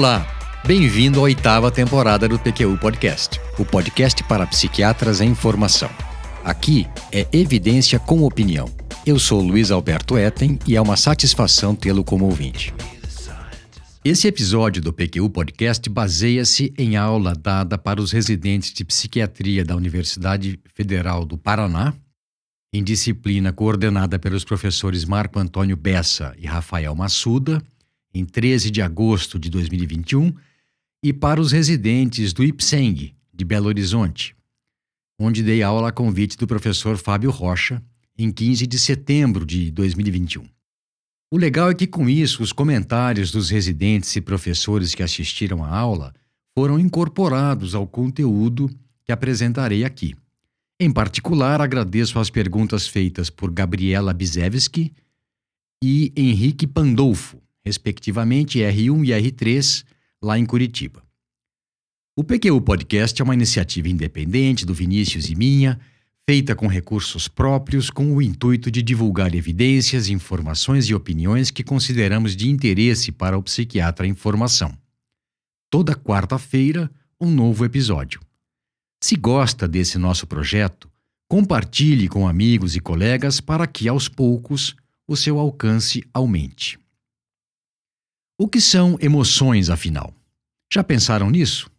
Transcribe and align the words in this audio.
Olá, 0.00 0.26
bem-vindo 0.66 1.18
à 1.18 1.24
oitava 1.24 1.70
temporada 1.70 2.26
do 2.26 2.38
PQU 2.38 2.78
Podcast, 2.78 3.38
o 3.58 3.66
podcast 3.66 4.24
para 4.24 4.46
psiquiatras 4.46 5.20
em 5.20 5.34
formação. 5.34 5.90
Aqui 6.42 6.86
é 7.12 7.28
evidência 7.30 7.98
com 7.98 8.22
opinião. 8.22 8.66
Eu 9.04 9.18
sou 9.18 9.42
Luiz 9.42 9.70
Alberto 9.70 10.16
Etten 10.16 10.58
e 10.66 10.74
é 10.74 10.80
uma 10.80 10.96
satisfação 10.96 11.74
tê-lo 11.74 12.02
como 12.02 12.24
ouvinte. 12.24 12.72
Esse 14.02 14.26
episódio 14.26 14.80
do 14.80 14.90
PQU 14.90 15.28
Podcast 15.28 15.86
baseia-se 15.90 16.72
em 16.78 16.96
aula 16.96 17.34
dada 17.34 17.76
para 17.76 18.00
os 18.00 18.10
residentes 18.10 18.72
de 18.72 18.86
psiquiatria 18.86 19.66
da 19.66 19.76
Universidade 19.76 20.58
Federal 20.72 21.26
do 21.26 21.36
Paraná, 21.36 21.92
em 22.72 22.82
disciplina 22.82 23.52
coordenada 23.52 24.18
pelos 24.18 24.46
professores 24.46 25.04
Marco 25.04 25.38
Antônio 25.38 25.76
Bessa 25.76 26.34
e 26.38 26.46
Rafael 26.46 26.94
Massuda, 26.94 27.62
em 28.12 28.24
13 28.24 28.70
de 28.70 28.82
agosto 28.82 29.38
de 29.38 29.48
2021, 29.50 30.32
e 31.02 31.12
para 31.12 31.40
os 31.40 31.52
residentes 31.52 32.32
do 32.32 32.44
IPSENG, 32.44 33.14
de 33.32 33.44
Belo 33.44 33.68
Horizonte, 33.68 34.36
onde 35.18 35.42
dei 35.42 35.62
aula 35.62 35.88
a 35.88 35.92
convite 35.92 36.36
do 36.36 36.46
professor 36.46 36.98
Fábio 36.98 37.30
Rocha, 37.30 37.82
em 38.18 38.30
15 38.30 38.66
de 38.66 38.78
setembro 38.78 39.46
de 39.46 39.70
2021. 39.70 40.46
O 41.32 41.38
legal 41.38 41.70
é 41.70 41.74
que, 41.74 41.86
com 41.86 42.08
isso, 42.08 42.42
os 42.42 42.52
comentários 42.52 43.30
dos 43.30 43.50
residentes 43.50 44.14
e 44.16 44.20
professores 44.20 44.94
que 44.94 45.02
assistiram 45.02 45.64
à 45.64 45.68
aula 45.68 46.12
foram 46.58 46.78
incorporados 46.78 47.74
ao 47.74 47.86
conteúdo 47.86 48.68
que 49.04 49.12
apresentarei 49.12 49.84
aqui. 49.84 50.14
Em 50.78 50.90
particular, 50.90 51.60
agradeço 51.60 52.18
as 52.18 52.30
perguntas 52.30 52.88
feitas 52.88 53.30
por 53.30 53.50
Gabriela 53.50 54.12
Bizevski 54.12 54.92
e 55.82 56.12
Henrique 56.16 56.66
Pandolfo, 56.66 57.40
respectivamente 57.70 58.58
R1 58.58 59.06
e 59.06 59.30
R3, 59.30 59.84
lá 60.20 60.36
em 60.36 60.44
Curitiba. 60.44 61.04
O 62.16 62.24
PQU 62.24 62.60
Podcast 62.60 63.22
é 63.22 63.24
uma 63.24 63.34
iniciativa 63.34 63.88
independente 63.88 64.66
do 64.66 64.74
Vinícius 64.74 65.30
e 65.30 65.36
minha, 65.36 65.78
feita 66.28 66.56
com 66.56 66.66
recursos 66.66 67.28
próprios, 67.28 67.88
com 67.88 68.12
o 68.12 68.20
intuito 68.20 68.72
de 68.72 68.82
divulgar 68.82 69.34
evidências, 69.36 70.08
informações 70.08 70.86
e 70.86 70.94
opiniões 70.94 71.52
que 71.52 71.62
consideramos 71.62 72.34
de 72.34 72.50
interesse 72.50 73.12
para 73.12 73.38
o 73.38 73.42
psiquiatra 73.42 74.04
em 74.04 74.14
formação. 74.14 74.76
Toda 75.70 75.94
quarta-feira, 75.94 76.90
um 77.20 77.30
novo 77.30 77.64
episódio. 77.64 78.20
Se 79.00 79.14
gosta 79.14 79.68
desse 79.68 79.96
nosso 79.96 80.26
projeto, 80.26 80.90
compartilhe 81.28 82.08
com 82.08 82.26
amigos 82.26 82.74
e 82.74 82.80
colegas 82.80 83.40
para 83.40 83.64
que, 83.64 83.88
aos 83.88 84.08
poucos, 84.08 84.74
o 85.06 85.16
seu 85.16 85.38
alcance 85.38 86.02
aumente. 86.12 86.78
O 88.42 88.48
que 88.48 88.58
são 88.58 88.96
emoções, 89.02 89.68
afinal? 89.68 90.14
Já 90.72 90.82
pensaram 90.82 91.28
nisso? 91.28 91.70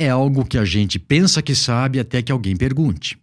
É 0.00 0.08
algo 0.08 0.42
que 0.42 0.56
a 0.56 0.64
gente 0.64 0.98
pensa 0.98 1.42
que 1.42 1.54
sabe 1.54 2.00
até 2.00 2.22
que 2.22 2.32
alguém 2.32 2.56
pergunte. 2.56 3.20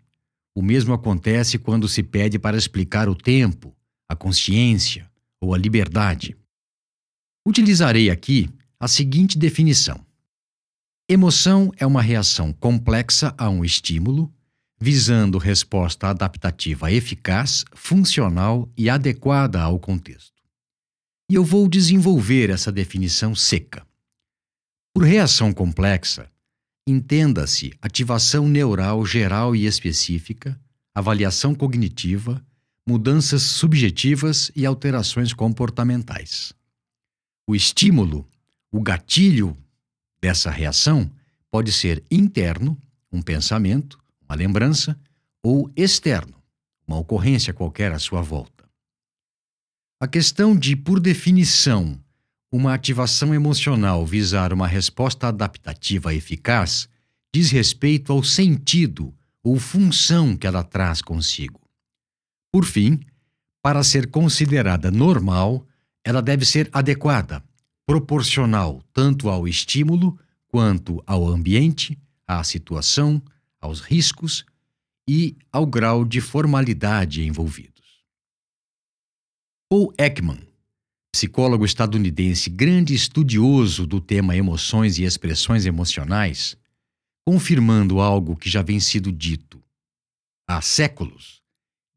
O 0.56 0.62
mesmo 0.62 0.94
acontece 0.94 1.58
quando 1.58 1.90
se 1.90 2.04
pede 2.04 2.38
para 2.38 2.56
explicar 2.56 3.10
o 3.10 3.16
tempo, 3.16 3.76
a 4.08 4.16
consciência 4.16 5.10
ou 5.42 5.56
a 5.56 5.58
liberdade. 5.58 6.38
Utilizarei 7.48 8.12
aqui 8.12 8.48
a 8.80 8.88
seguinte 8.88 9.40
definição: 9.40 10.00
Emoção 11.10 11.72
é 11.78 11.86
uma 11.88 12.04
reação 12.04 12.54
complexa 12.54 13.34
a 13.40 13.50
um 13.50 13.66
estímulo, 13.66 14.32
visando 14.80 15.40
resposta 15.40 16.10
adaptativa 16.10 16.92
eficaz, 16.92 17.66
funcional 17.74 18.70
e 18.78 18.88
adequada 18.88 19.60
ao 19.60 19.80
contexto. 19.80 20.31
E 21.32 21.34
eu 21.34 21.46
vou 21.46 21.70
desenvolver 21.70 22.50
essa 22.50 22.74
definição 22.74 23.34
seca. 23.34 23.88
Por 24.94 25.06
reação 25.06 25.54
complexa, 25.54 26.30
entenda-se 26.86 27.72
ativação 27.82 28.50
neural 28.50 29.06
geral 29.06 29.56
e 29.56 29.66
específica, 29.66 30.60
avaliação 30.94 31.56
cognitiva, 31.56 32.46
mudanças 32.86 33.44
subjetivas 33.44 34.52
e 34.58 34.66
alterações 34.66 35.32
comportamentais. 35.32 36.52
O 37.48 37.56
estímulo, 37.56 38.28
o 38.70 38.82
gatilho 38.82 39.56
dessa 40.22 40.52
reação 40.52 41.10
pode 41.50 41.72
ser 41.72 42.04
interno, 42.12 42.78
um 43.10 43.22
pensamento, 43.22 43.98
uma 44.28 44.36
lembrança, 44.36 45.00
ou 45.42 45.72
externo, 45.78 46.36
uma 46.86 46.98
ocorrência 47.00 47.54
qualquer 47.54 47.94
à 47.94 48.00
sua 48.00 48.22
volta. 48.22 48.61
A 50.02 50.08
questão 50.08 50.58
de, 50.58 50.76
por 50.76 51.00
definição, 51.00 51.96
uma 52.52 52.74
ativação 52.74 53.36
emocional 53.36 54.04
visar 54.04 54.52
uma 54.52 54.66
resposta 54.66 55.28
adaptativa 55.28 56.12
eficaz 56.12 56.90
diz 57.32 57.52
respeito 57.52 58.12
ao 58.12 58.24
sentido 58.24 59.14
ou 59.44 59.60
função 59.60 60.36
que 60.36 60.48
ela 60.48 60.64
traz 60.64 61.04
consigo. 61.04 61.62
Por 62.52 62.66
fim, 62.66 63.00
para 63.62 63.84
ser 63.84 64.10
considerada 64.10 64.90
normal, 64.90 65.68
ela 66.04 66.20
deve 66.20 66.46
ser 66.46 66.68
adequada, 66.74 67.44
proporcional 67.86 68.82
tanto 68.92 69.30
ao 69.30 69.48
estímulo 69.48 70.18
quanto 70.48 71.04
ao 71.06 71.28
ambiente, 71.28 71.96
à 72.26 72.44
situação, 72.44 73.22
aos 73.62 73.82
riscos 73.82 74.46
e 75.08 75.38
ao 75.52 75.68
grau 75.68 76.04
de 76.04 76.20
formalidade 76.20 77.24
envolvido. 77.24 77.71
Paul 79.72 79.94
Ekman, 79.98 80.46
psicólogo 81.16 81.64
estadunidense 81.64 82.50
grande 82.50 82.94
estudioso 82.94 83.88
do 83.88 84.02
tema 84.02 84.36
emoções 84.36 84.98
e 85.00 85.06
expressões 85.06 85.66
emocionais, 85.66 86.58
confirmando 87.26 88.02
algo 88.02 88.36
que 88.36 88.50
já 88.50 88.62
vem 88.62 88.82
sido 88.82 89.14
dito 89.14 89.64
há 90.46 90.62
séculos, 90.62 91.42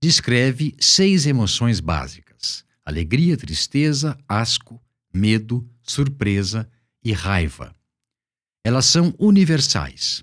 descreve 0.01 0.77
seis 0.79 1.27
emoções 1.27 1.81
básicas: 1.81 2.65
alegria, 2.85 3.37
tristeza, 3.37 4.17
asco, 4.29 4.81
medo, 5.13 5.69
surpresa 5.83 6.71
e 7.03 7.11
raiva. 7.11 7.75
Elas 8.65 8.87
são 8.87 9.13
universais. 9.19 10.23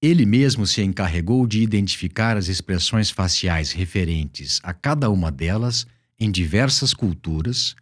Ele 0.00 0.24
mesmo 0.24 0.66
se 0.66 0.80
encarregou 0.80 1.46
de 1.46 1.60
identificar 1.60 2.38
as 2.38 2.48
expressões 2.48 3.10
faciais 3.10 3.70
referentes 3.70 4.60
a 4.62 4.72
cada 4.72 5.10
uma 5.10 5.30
delas 5.30 5.86
em 6.18 6.30
diversas 6.30 6.94
culturas, 6.94 7.74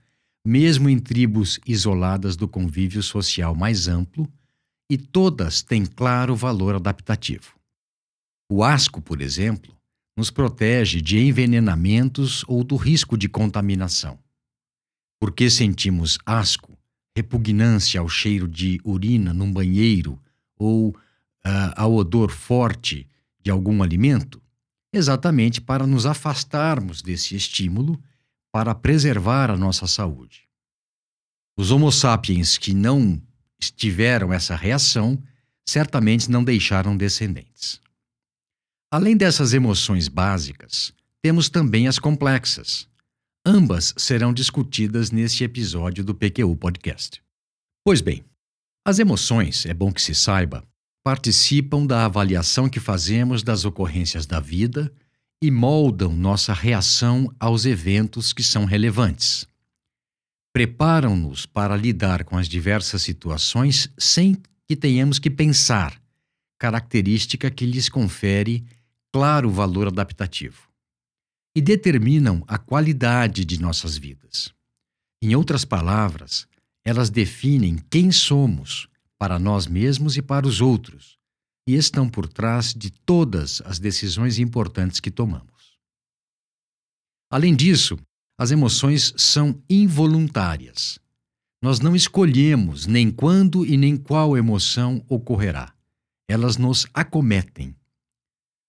mesmo 0.44 0.88
em 0.88 0.98
tribos 0.98 1.58
isoladas 1.66 2.36
do 2.36 2.46
convívio 2.46 3.02
social 3.02 3.54
mais 3.54 3.88
amplo, 3.88 4.30
e 4.90 4.98
todas 4.98 5.62
têm 5.62 5.86
claro 5.86 6.36
valor 6.36 6.74
adaptativo. 6.74 7.54
O 8.50 8.62
asco, 8.62 9.00
por 9.00 9.22
exemplo, 9.22 9.74
nos 10.16 10.30
protege 10.30 11.00
de 11.00 11.18
envenenamentos 11.18 12.44
ou 12.46 12.62
do 12.62 12.76
risco 12.76 13.16
de 13.16 13.28
contaminação. 13.28 14.18
Porque 15.18 15.48
sentimos 15.48 16.18
asco, 16.26 16.76
repugnância 17.16 18.00
ao 18.00 18.08
cheiro 18.08 18.46
de 18.46 18.80
urina 18.84 19.32
num 19.32 19.50
banheiro 19.50 20.20
ou 20.56 20.90
uh, 20.90 20.94
ao 21.76 21.94
odor 21.94 22.30
forte 22.30 23.08
de 23.40 23.50
algum 23.50 23.82
alimento? 23.82 24.40
Exatamente 24.92 25.60
para 25.60 25.86
nos 25.86 26.06
afastarmos 26.06 27.02
desse 27.02 27.34
estímulo 27.34 28.00
para 28.54 28.72
preservar 28.72 29.50
a 29.50 29.56
nossa 29.56 29.84
saúde. 29.84 30.48
Os 31.58 31.72
Homo 31.72 31.90
sapiens 31.90 32.56
que 32.56 32.72
não 32.72 33.20
tiveram 33.74 34.32
essa 34.32 34.54
reação 34.54 35.20
certamente 35.68 36.30
não 36.30 36.44
deixaram 36.44 36.96
descendentes. 36.96 37.80
Além 38.92 39.16
dessas 39.16 39.54
emoções 39.54 40.06
básicas, 40.06 40.94
temos 41.20 41.48
também 41.48 41.88
as 41.88 41.98
complexas. 41.98 42.88
Ambas 43.44 43.92
serão 43.96 44.32
discutidas 44.32 45.10
neste 45.10 45.42
episódio 45.42 46.04
do 46.04 46.14
PQU 46.14 46.54
Podcast. 46.54 47.20
Pois 47.84 48.00
bem, 48.00 48.24
as 48.86 49.00
emoções, 49.00 49.66
é 49.66 49.74
bom 49.74 49.92
que 49.92 50.00
se 50.00 50.14
saiba, 50.14 50.64
participam 51.02 51.84
da 51.84 52.04
avaliação 52.04 52.68
que 52.68 52.78
fazemos 52.78 53.42
das 53.42 53.64
ocorrências 53.64 54.26
da 54.26 54.38
vida 54.38 54.94
e 55.42 55.50
moldam 55.50 56.12
nossa 56.12 56.52
reação 56.52 57.32
aos 57.38 57.64
eventos 57.64 58.32
que 58.32 58.42
são 58.42 58.64
relevantes. 58.64 59.46
Preparam-nos 60.52 61.46
para 61.46 61.76
lidar 61.76 62.24
com 62.24 62.36
as 62.36 62.48
diversas 62.48 63.02
situações 63.02 63.90
sem 63.98 64.36
que 64.66 64.76
tenhamos 64.76 65.18
que 65.18 65.30
pensar, 65.30 66.00
característica 66.58 67.50
que 67.50 67.66
lhes 67.66 67.88
confere 67.88 68.64
claro 69.12 69.50
valor 69.50 69.88
adaptativo. 69.88 70.68
E 71.56 71.60
determinam 71.60 72.42
a 72.48 72.58
qualidade 72.58 73.44
de 73.44 73.60
nossas 73.60 73.96
vidas. 73.96 74.52
Em 75.22 75.34
outras 75.34 75.64
palavras, 75.64 76.46
elas 76.84 77.10
definem 77.10 77.78
quem 77.90 78.10
somos 78.10 78.88
para 79.18 79.38
nós 79.38 79.66
mesmos 79.66 80.16
e 80.16 80.22
para 80.22 80.46
os 80.46 80.60
outros, 80.60 81.18
e 81.66 81.74
estão 81.74 82.08
por 82.08 82.28
trás 82.28 82.74
de 82.74 82.90
todas 82.90 83.62
as 83.64 83.78
decisões 83.78 84.38
importantes 84.38 85.00
que 85.00 85.10
tomamos. 85.10 85.78
Além 87.30 87.54
disso, 87.54 87.98
as 88.38 88.50
emoções 88.50 89.14
são 89.16 89.62
involuntárias. 89.68 90.98
Nós 91.62 91.80
não 91.80 91.96
escolhemos 91.96 92.86
nem 92.86 93.10
quando 93.10 93.64
e 93.64 93.76
nem 93.76 93.96
qual 93.96 94.36
emoção 94.36 95.04
ocorrerá. 95.08 95.74
Elas 96.28 96.56
nos 96.56 96.86
acometem. 96.92 97.74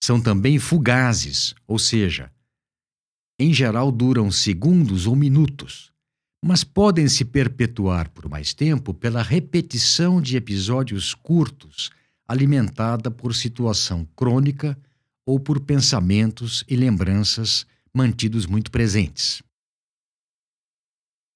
São 0.04 0.22
também 0.22 0.60
fugazes, 0.60 1.54
ou 1.68 1.80
seja, 1.80 2.32
em 3.40 3.54
geral 3.54 3.92
duram 3.92 4.32
segundos 4.32 5.08
ou 5.08 5.16
minutos, 5.16 5.92
mas 6.44 6.64
podem 6.64 7.08
se 7.10 7.26
perpetuar 7.26 8.10
por 8.10 8.30
mais 8.30 8.54
tempo 8.54 8.94
pela 8.94 9.22
repetição 9.22 10.22
de 10.22 10.38
episódios 10.38 11.14
curtos, 11.14 11.90
alimentada 12.28 13.10
por 13.12 13.34
situação 13.36 14.08
crônica 14.16 14.78
ou 15.26 15.40
por 15.40 15.60
pensamentos 15.60 16.64
e 16.68 16.76
lembranças 16.76 17.66
mantidos 17.94 18.46
muito 18.46 18.70
presentes. 18.70 19.42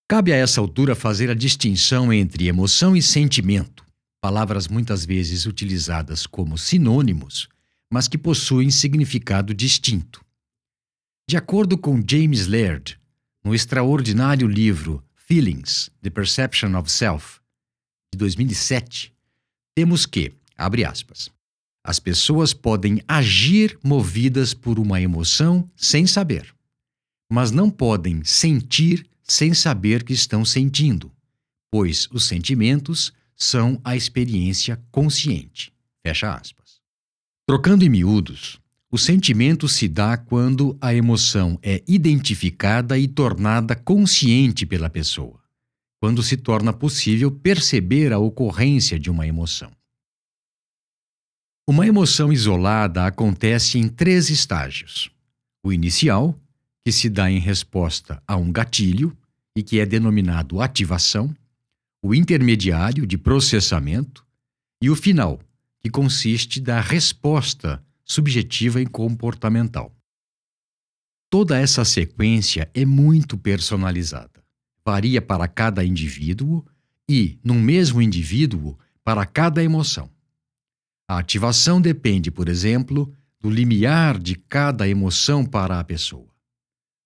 Cabe 0.08 0.34
a 0.34 0.36
essa 0.36 0.60
altura 0.60 0.96
fazer 0.96 1.30
a 1.30 1.36
distinção 1.36 2.12
entre 2.12 2.48
emoção 2.48 2.96
e 2.98 3.02
sentimento, 3.02 3.86
palavras 4.20 4.68
muitas 4.68 5.06
vezes 5.06 5.46
utilizadas 5.46 6.26
como 6.26 6.58
sinônimos, 6.58 7.48
mas 7.92 8.08
que 8.08 8.18
possuem 8.18 8.70
significado 8.72 9.54
distinto. 9.54 10.24
De 11.28 11.38
acordo 11.38 11.78
com 11.78 12.04
James 12.06 12.48
Laird, 12.48 13.00
no 13.44 13.54
extraordinário 13.54 14.48
livro 14.48 15.04
Feelings: 15.16 15.92
The 16.02 16.10
Perception 16.10 16.76
of 16.76 16.92
Self, 16.92 17.40
de 18.12 18.18
2007, 18.18 19.14
temos 19.76 20.08
que, 20.08 20.34
abre 20.60 20.84
aspas, 20.84 21.30
as 21.84 22.00
pessoas 22.00 22.54
podem 22.54 23.02
agir 23.08 23.80
movidas 23.84 24.54
por 24.54 24.78
uma 24.78 25.02
emoção 25.02 25.70
sem 25.76 26.06
saber, 26.06 26.54
mas 27.32 27.52
não 27.52 27.70
podem 27.70 28.24
sentir 28.24 29.10
sem 29.24 29.54
saber 29.54 30.04
que 30.04 30.14
estão 30.14 30.44
sentindo, 30.44 31.12
pois 31.72 32.08
os 32.12 32.26
sentimentos 32.26 33.14
são 33.36 33.80
a 33.84 33.96
experiência 33.96 34.80
consciente. 34.92 35.72
Fecha 36.06 36.34
aspas. 36.34 36.80
Trocando 37.48 37.86
em 37.86 37.90
miúdos, 37.90 38.60
o 38.92 38.98
sentimento 38.98 39.68
se 39.68 39.88
dá 39.88 40.18
quando 40.18 40.78
a 40.82 40.94
emoção 40.94 41.58
é 41.62 41.84
identificada 41.88 42.98
e 42.98 43.08
tornada 43.08 43.76
consciente 43.76 44.66
pela 44.66 44.90
pessoa, 44.90 45.40
quando 46.02 46.22
se 46.22 46.36
torna 46.36 46.74
possível 46.74 47.32
perceber 47.32 48.12
a 48.12 48.20
ocorrência 48.20 49.00
de 49.00 49.10
uma 49.10 49.26
emoção. 49.28 49.72
Uma 51.69 51.86
emoção 51.86 52.33
isolada 52.33 53.06
acontece 53.06 53.77
em 53.77 53.88
três 53.88 54.31
estágios: 54.31 55.12
o 55.63 55.71
inicial, 55.71 56.36
que 56.83 56.92
se 56.92 57.07
dá 57.07 57.30
em 57.30 57.38
resposta 57.38 58.19
a 58.27 58.36
um 58.36 58.51
gatilho 58.51 59.16
e 59.56 59.62
que 59.62 59.80
é 59.80 59.86
denominado 59.86 60.62
ativação, 60.62 61.31
o 62.01 62.16
intermediário, 62.16 63.06
de 63.06 63.19
processamento, 63.19 64.25
e 64.81 64.89
o 64.89 64.95
final, 64.95 65.39
que 65.80 65.92
consiste 65.92 66.60
da 66.60 66.81
resposta 66.81 67.80
subjetiva 68.04 68.81
e 68.81 68.88
comportamental. 68.88 69.95
Toda 71.30 71.56
essa 71.56 71.86
sequência 71.86 72.68
é 72.74 72.83
muito 72.83 73.38
personalizada. 73.38 74.44
Varia 74.83 75.21
para 75.21 75.48
cada 75.48 75.86
indivíduo 75.86 76.66
e, 77.07 77.38
num 77.44 77.62
mesmo 77.62 78.01
indivíduo, 78.01 78.75
para 79.04 79.24
cada 79.24 79.63
emoção. 79.63 80.10
A 81.10 81.18
ativação 81.18 81.82
depende, 81.82 82.30
por 82.30 82.48
exemplo, 82.48 83.12
do 83.42 83.50
limiar 83.50 84.20
de 84.20 84.36
cada 84.36 84.88
emoção 84.88 85.44
para 85.44 85.80
a 85.80 85.84
pessoa. 85.84 86.30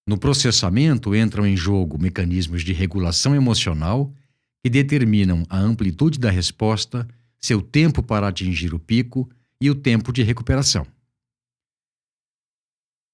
No 0.06 0.18
processamento 0.18 1.16
entram 1.16 1.48
em 1.48 1.56
jogo 1.56 1.98
mecanismos 1.98 2.64
de 2.64 2.74
regulação 2.74 3.34
emocional 3.34 4.14
que 4.62 4.70
determinam 4.70 5.46
a 5.50 5.58
amplitude 5.58 6.20
da 6.20 6.30
resposta, 6.30 7.08
seu 7.40 7.62
tempo 7.62 8.04
para 8.04 8.28
atingir 8.28 8.74
o 8.74 8.80
pico 8.80 9.30
e 9.62 9.70
o 9.70 9.76
tempo 9.76 10.12
de 10.12 10.22
recuperação. 10.22 10.86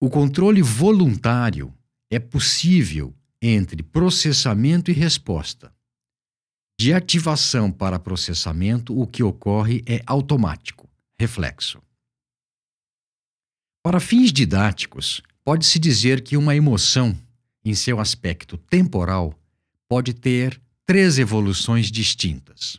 O 0.01 0.09
controle 0.09 0.63
voluntário 0.63 1.71
é 2.09 2.17
possível 2.17 3.13
entre 3.39 3.83
processamento 3.83 4.89
e 4.89 4.93
resposta. 4.95 5.71
De 6.79 6.93
ativação 6.93 7.69
para 7.69 7.99
processamento, 7.99 8.97
o 8.97 9.05
que 9.05 9.21
ocorre 9.21 9.83
é 9.85 10.01
automático, 10.05 10.89
reflexo. 11.19 11.81
Para 13.83 13.99
fins 13.99 14.31
didáticos, 14.31 15.21
pode-se 15.43 15.77
dizer 15.77 16.23
que 16.23 16.37
uma 16.37 16.55
emoção, 16.55 17.13
em 17.65 17.75
seu 17.75 17.99
aspecto 17.99 18.57
temporal, 18.57 19.37
pode 19.89 20.13
ter 20.13 20.57
três 20.85 21.19
evoluções 21.19 21.91
distintas. 21.91 22.77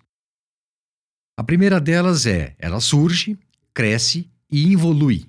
A 1.39 1.45
primeira 1.45 1.79
delas 1.79 2.25
é: 2.25 2.57
ela 2.59 2.81
surge, 2.81 3.39
cresce 3.75 4.31
e 4.51 4.73
evolui. 4.73 5.27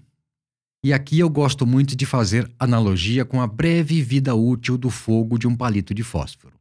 E 0.82 0.94
aqui 0.94 1.20
eu 1.20 1.30
gosto 1.30 1.68
muito 1.68 1.94
de 1.94 2.06
fazer 2.06 2.50
analogia 2.58 3.26
com 3.26 3.42
a 3.42 3.48
breve 3.48 4.02
vida 4.02 4.34
útil 4.34 4.78
do 4.78 4.90
fogo 4.90 5.38
de 5.38 5.46
um 5.46 5.58
palito 5.58 5.94
de 5.94 6.04
fósforo. 6.04 6.61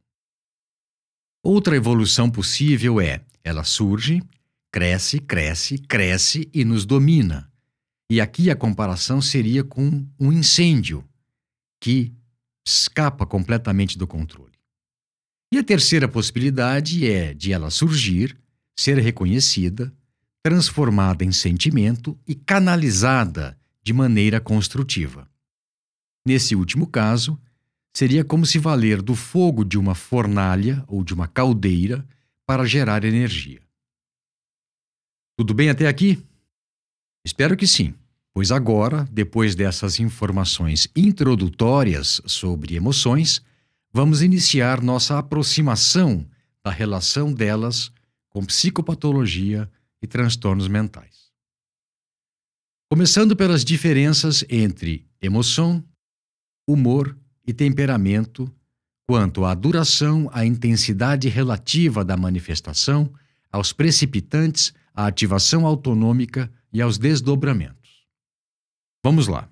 Outra 1.43 1.75
evolução 1.75 2.29
possível 2.29 3.01
é: 3.01 3.21
ela 3.43 3.63
surge, 3.63 4.21
cresce, 4.71 5.19
cresce, 5.19 5.77
cresce 5.77 6.49
e 6.53 6.63
nos 6.63 6.85
domina. 6.85 7.51
E 8.09 8.19
aqui 8.19 8.49
a 8.49 8.55
comparação 8.55 9.21
seria 9.21 9.63
com 9.63 10.05
um 10.19 10.31
incêndio 10.31 11.03
que 11.79 12.13
escapa 12.65 13.25
completamente 13.25 13.97
do 13.97 14.05
controle. 14.05 14.51
E 15.51 15.57
a 15.57 15.63
terceira 15.63 16.07
possibilidade 16.07 17.09
é 17.09 17.33
de 17.33 17.51
ela 17.51 17.69
surgir, 17.69 18.37
ser 18.77 18.97
reconhecida, 18.99 19.93
transformada 20.43 21.23
em 21.23 21.31
sentimento 21.31 22.17
e 22.27 22.35
canalizada 22.35 23.57
de 23.83 23.93
maneira 23.93 24.39
construtiva. 24.39 25.27
Nesse 26.25 26.55
último 26.55 26.87
caso, 26.87 27.39
seria 27.93 28.23
como 28.23 28.45
se 28.45 28.57
valer 28.57 29.01
do 29.01 29.15
fogo 29.15 29.63
de 29.63 29.77
uma 29.77 29.93
fornalha 29.95 30.83
ou 30.87 31.03
de 31.03 31.13
uma 31.13 31.27
caldeira 31.27 32.05
para 32.45 32.65
gerar 32.65 33.03
energia. 33.03 33.61
Tudo 35.37 35.53
bem 35.53 35.69
até 35.69 35.87
aqui? 35.87 36.23
Espero 37.25 37.55
que 37.55 37.67
sim, 37.67 37.93
pois 38.33 38.51
agora, 38.51 39.07
depois 39.11 39.55
dessas 39.55 39.99
informações 39.99 40.87
introdutórias 40.95 42.21
sobre 42.25 42.75
emoções, 42.75 43.41
vamos 43.93 44.21
iniciar 44.21 44.81
nossa 44.81 45.17
aproximação 45.17 46.27
da 46.63 46.71
relação 46.71 47.33
delas 47.33 47.91
com 48.29 48.45
psicopatologia 48.45 49.69
e 50.01 50.07
transtornos 50.07 50.67
mentais. 50.67 51.31
Começando 52.89 53.35
pelas 53.35 53.63
diferenças 53.63 54.43
entre 54.49 55.05
emoção, 55.21 55.83
humor 56.67 57.17
e 57.45 57.53
temperamento, 57.53 58.51
quanto 59.07 59.45
à 59.45 59.53
duração, 59.53 60.29
à 60.31 60.45
intensidade 60.45 61.27
relativa 61.27 62.03
da 62.05 62.15
manifestação, 62.15 63.11
aos 63.51 63.73
precipitantes, 63.73 64.73
à 64.93 65.07
ativação 65.07 65.65
autonômica 65.65 66.51
e 66.71 66.81
aos 66.81 66.97
desdobramentos. 66.97 68.05
Vamos 69.03 69.27
lá. 69.27 69.49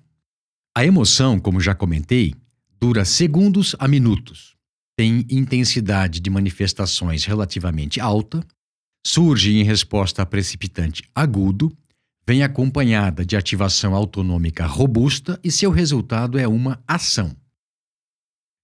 A 0.74 0.84
emoção, 0.84 1.38
como 1.38 1.60
já 1.60 1.74
comentei, 1.74 2.34
dura 2.80 3.04
segundos 3.04 3.74
a 3.78 3.88
minutos, 3.88 4.56
tem 4.96 5.26
intensidade 5.28 6.20
de 6.20 6.30
manifestações 6.30 7.24
relativamente 7.24 8.00
alta, 8.00 8.46
surge 9.04 9.56
em 9.56 9.64
resposta 9.64 10.22
a 10.22 10.26
precipitante 10.26 11.02
agudo, 11.14 11.76
vem 12.26 12.42
acompanhada 12.42 13.24
de 13.24 13.36
ativação 13.36 13.94
autonômica 13.94 14.66
robusta 14.66 15.40
e 15.42 15.50
seu 15.50 15.70
resultado 15.70 16.38
é 16.38 16.46
uma 16.46 16.82
ação. 16.86 17.34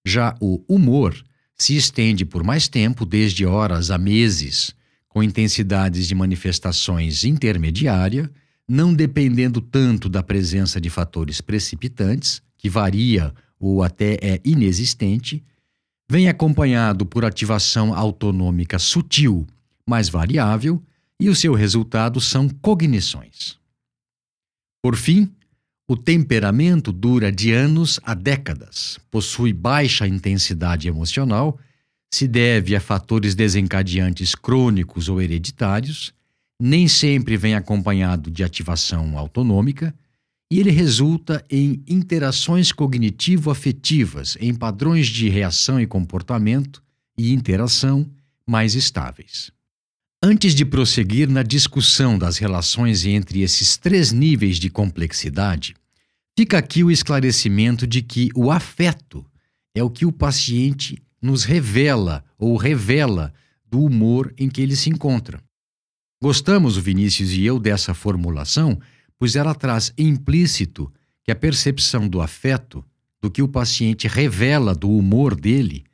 Já 0.08 0.36
o 0.40 0.62
humor 0.68 1.20
se 1.56 1.76
estende 1.76 2.25
por 2.25 2.44
mais 2.44 2.68
tempo, 2.68 3.04
desde 3.04 3.44
horas 3.44 3.90
a 3.90 3.98
meses, 3.98 4.72
com 5.08 5.20
intensidades 5.20 6.06
de 6.06 6.14
manifestações 6.14 7.25
intermediária, 7.25 8.30
não 8.68 8.94
dependendo 8.94 9.60
tanto 9.60 10.08
da 10.08 10.22
presença 10.22 10.80
de 10.80 10.88
fatores 10.88 11.40
precipitantes, 11.40 12.40
que 12.56 12.70
varia 12.70 13.34
ou 13.58 13.82
até 13.82 14.16
é 14.22 14.40
inexistente, 14.44 15.42
vem 16.08 16.28
acompanhado 16.28 17.04
por 17.04 17.25
ativação 17.25 17.92
autonômica 17.92 18.78
sutil, 18.78 19.44
mais 19.84 20.08
variável, 20.08 20.80
e 21.18 21.28
o 21.28 21.34
seu 21.34 21.52
resultado 21.52 22.20
são 22.20 22.48
cognições. 22.48 23.58
Por 24.80 24.94
fim, 24.94 25.32
o 25.88 25.97
temperamento 25.97 26.90
dura 26.90 27.31
de 27.31 27.52
anos 27.52 28.00
a 28.02 28.12
décadas, 28.12 28.99
possui 29.11 29.52
baixa 29.52 30.07
intensidade 30.07 30.88
emocional, 30.88 31.59
se 32.12 32.26
deve 32.26 32.75
a 32.75 32.81
fatores 32.81 33.35
desencadeantes 33.35 34.35
crônicos 34.35 35.09
ou 35.09 35.23
hereditários, 35.23 36.12
nem 36.61 36.88
sempre 36.88 37.37
vem 37.37 37.55
acompanhado 37.55 38.31
de 38.31 38.43
ativação 38.43 39.16
autonômica 39.16 39.95
e 40.50 40.59
ele 40.59 40.71
resulta 40.71 41.45
em 41.50 41.83
interações 41.87 42.73
cognitivo-afetivas, 42.73 44.37
em 44.40 44.55
padrões 44.55 45.07
de 45.09 45.28
reação 45.28 45.81
e 45.81 45.87
comportamento 45.87 46.83
e 47.19 47.33
interação, 47.33 48.09
mais 48.47 48.75
estáveis. 48.75 49.55
Antes 50.28 50.56
de 50.56 50.64
prosseguir 50.64 51.30
na 51.30 51.45
discussão 51.45 52.18
das 52.18 52.37
relações 52.37 53.06
entre 53.06 53.42
esses 53.42 53.76
três 53.76 54.11
níveis 54.11 54.59
de 54.59 54.68
complexidade, 54.68 55.73
fica 56.37 56.59
aqui 56.59 56.83
o 56.83 56.90
esclarecimento 56.90 57.87
de 57.87 58.02
que 58.02 58.30
o 58.35 58.50
afeto 58.50 59.25
é 59.73 59.85
o 59.85 59.88
que 59.88 60.04
o 60.04 60.11
paciente 60.11 61.00
nos 61.23 61.45
revela 61.45 62.25
ou 62.37 62.56
revela 62.56 63.33
do 63.71 63.80
humor 63.80 64.35
em 64.37 64.49
que 64.49 64.61
ele 64.61 64.75
se 64.75 64.90
encontra. 64.90 65.40
Gostamos, 66.21 66.76
o 66.76 66.83
Vinícius 66.83 67.30
e 67.30 67.45
eu, 67.45 67.61
dessa 67.61 67.95
formulação, 67.95 68.80
pois 69.16 69.37
ela 69.37 69.54
traz 69.54 69.92
implícito 69.97 70.92
que 71.23 71.30
a 71.30 71.37
percepção 71.37 72.09
do 72.09 72.21
afeto, 72.21 72.85
do 73.23 73.30
que 73.30 73.42
o 73.42 73.49
paciente 73.49 74.09
revela 74.09 74.75
do 74.75 74.90
humor 74.90 75.37
dele, 75.37 75.85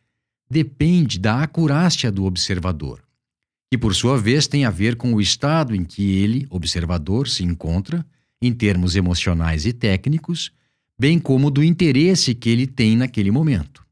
depende 0.50 1.18
da 1.18 1.42
acurácia 1.42 2.10
do 2.10 2.24
observador, 2.24 3.02
que 3.72 3.78
por 3.78 3.94
sua 3.94 4.18
vez 4.18 4.46
tem 4.46 4.66
a 4.66 4.70
ver 4.70 4.96
com 4.96 5.14
o 5.14 5.20
estado 5.20 5.74
em 5.74 5.82
que 5.82 6.02
ele, 6.18 6.46
observador, 6.50 7.26
se 7.26 7.42
encontra, 7.42 8.06
em 8.38 8.52
termos 8.52 8.96
emocionais 8.96 9.64
e 9.64 9.72
técnicos, 9.72 10.52
bem 11.00 11.18
como 11.18 11.50
do 11.50 11.64
interesse 11.64 12.34
que 12.34 12.50
ele 12.50 12.66
tem 12.66 12.98
naquele 12.98 13.30
momento. 13.30 13.82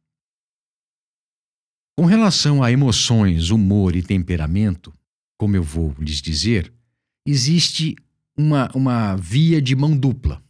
Com 1.96 2.04
relação 2.04 2.62
a 2.62 2.70
emoções, 2.70 3.49
humor 3.49 3.96
e 3.96 4.02
temperamento, 4.02 4.92
como 5.38 5.56
eu 5.56 5.62
vou 5.62 5.96
lhes 5.99 6.20
dizer, 6.20 6.70
existe 7.26 7.96
uma, 8.37 8.70
uma 8.75 9.16
via 9.16 9.62
de 9.62 9.75
mão 9.75 9.96
dupla. 9.96 10.44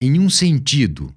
Em 0.00 0.16
um 0.20 0.30
sentido, 0.30 1.12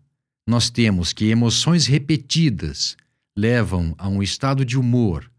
nós 0.49 0.71
temos 0.71 1.13
que 1.13 1.25
emoções 1.25 1.85
repetidas 1.85 2.97
levam 3.37 3.93
a 3.99 4.09
um 4.09 4.23
estado 4.23 4.65
de 4.65 4.75
humor. 4.75 5.30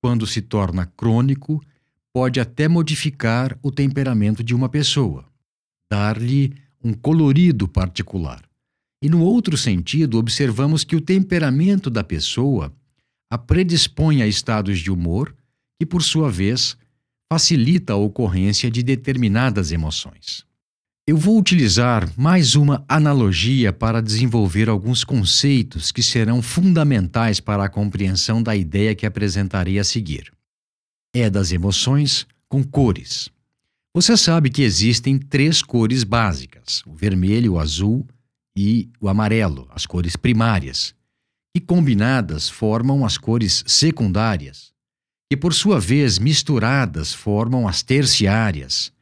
Quando 0.00 0.26
se 0.26 0.40
torna 0.40 0.86
crônico, 0.86 1.62
pode 2.12 2.40
até 2.40 2.68
modificar 2.68 3.58
o 3.62 3.70
temperamento 3.70 4.42
de 4.42 4.54
uma 4.54 4.68
pessoa, 4.68 5.24
dar-lhe 5.90 6.54
um 6.82 6.92
colorido 6.92 7.66
particular. 7.68 8.42
E 9.02 9.08
no 9.08 9.22
outro 9.22 9.56
sentido, 9.56 10.18
observamos 10.18 10.84
que 10.84 10.96
o 10.96 11.00
temperamento 11.00 11.88
da 11.88 12.02
pessoa 12.02 12.72
a 13.30 13.36
predispõe 13.36 14.22
a 14.22 14.26
estados 14.26 14.78
de 14.78 14.90
humor 14.90 15.34
que, 15.78 15.86
por 15.86 16.02
sua 16.02 16.30
vez, 16.30 16.76
facilita 17.30 17.92
a 17.92 17.96
ocorrência 17.96 18.70
de 18.70 18.82
determinadas 18.82 19.70
emoções. 19.70 20.47
Eu 21.08 21.16
vou 21.16 21.38
utilizar 21.38 22.06
mais 22.18 22.54
uma 22.54 22.84
analogia 22.86 23.72
para 23.72 24.02
desenvolver 24.02 24.68
alguns 24.68 25.04
conceitos 25.04 25.90
que 25.90 26.02
serão 26.02 26.42
fundamentais 26.42 27.40
para 27.40 27.64
a 27.64 27.68
compreensão 27.70 28.42
da 28.42 28.54
ideia 28.54 28.94
que 28.94 29.06
apresentarei 29.06 29.78
a 29.78 29.84
seguir. 29.84 30.30
É 31.14 31.30
das 31.30 31.50
emoções 31.50 32.26
com 32.46 32.62
cores. 32.62 33.30
Você 33.96 34.18
sabe 34.18 34.50
que 34.50 34.60
existem 34.60 35.18
três 35.18 35.62
cores 35.62 36.04
básicas: 36.04 36.82
o 36.84 36.94
vermelho, 36.94 37.54
o 37.54 37.58
azul 37.58 38.06
e 38.54 38.90
o 39.00 39.08
amarelo, 39.08 39.66
as 39.70 39.86
cores 39.86 40.14
primárias, 40.14 40.94
que 41.56 41.62
combinadas 41.62 42.50
formam 42.50 43.06
as 43.06 43.16
cores 43.16 43.64
secundárias, 43.66 44.74
que 45.32 45.38
por 45.38 45.54
sua 45.54 45.80
vez 45.80 46.18
misturadas 46.18 47.14
formam 47.14 47.66
as 47.66 47.82
terciárias, 47.82 48.92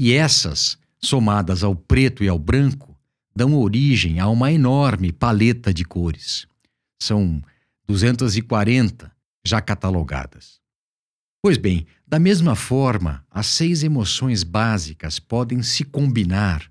e 0.00 0.12
essas, 0.12 0.76
somadas 1.04 1.62
ao 1.62 1.74
preto 1.76 2.24
e 2.24 2.28
ao 2.28 2.38
branco, 2.38 2.98
dão 3.34 3.54
origem 3.54 4.20
a 4.20 4.28
uma 4.28 4.52
enorme 4.52 5.12
paleta 5.12 5.72
de 5.72 5.84
cores. 5.84 6.46
São 7.00 7.42
240 7.86 9.12
já 9.44 9.60
catalogadas. 9.60 10.60
Pois 11.42 11.58
bem, 11.58 11.86
da 12.06 12.18
mesma 12.18 12.54
forma, 12.54 13.24
as 13.30 13.46
seis 13.46 13.82
emoções 13.82 14.42
básicas 14.42 15.18
podem 15.18 15.62
se 15.62 15.84
combinar 15.84 16.70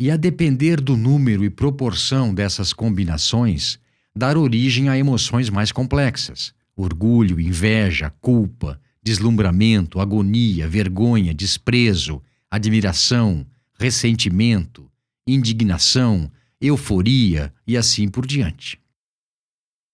e, 0.00 0.10
a 0.10 0.16
depender 0.16 0.80
do 0.80 0.96
número 0.96 1.44
e 1.44 1.50
proporção 1.50 2.34
dessas 2.34 2.72
combinações, 2.72 3.78
dar 4.14 4.38
origem 4.38 4.88
a 4.88 4.96
emoções 4.96 5.50
mais 5.50 5.70
complexas: 5.72 6.54
orgulho, 6.74 7.40
inveja, 7.40 8.10
culpa, 8.20 8.80
deslumbramento, 9.02 10.00
agonia, 10.00 10.68
vergonha, 10.68 11.34
desprezo, 11.34 12.22
admiração, 12.50 13.46
ressentimento, 13.78 14.90
indignação, 15.26 16.30
euforia 16.60 17.52
e 17.66 17.76
assim 17.76 18.08
por 18.08 18.26
diante. 18.26 18.80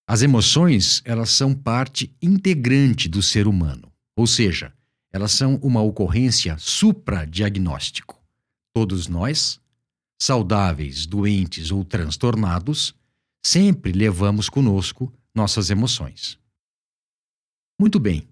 As 0.07 0.23
emoções, 0.23 1.01
elas 1.05 1.31
são 1.31 1.55
parte 1.55 2.15
integrante 2.21 3.09
do 3.09 3.23
ser 3.23 3.47
humano, 3.47 3.93
ou 4.17 4.27
seja, 4.27 4.73
elas 5.13 5.33
são 5.33 5.57
uma 5.57 5.81
ocorrência 5.81 6.57
supradiagnóstico. 6.59 8.21
Todos 8.75 9.07
nós, 9.07 9.61
saudáveis, 10.21 11.07
doentes 11.07 11.71
ou 11.71 11.85
transtornados, 11.85 12.95
sempre 13.45 13.93
levamos 13.93 14.49
conosco 14.49 15.13
nossas 15.35 15.71
emoções. 15.71 16.39
Muito 17.79 17.99
bem. 17.99 18.29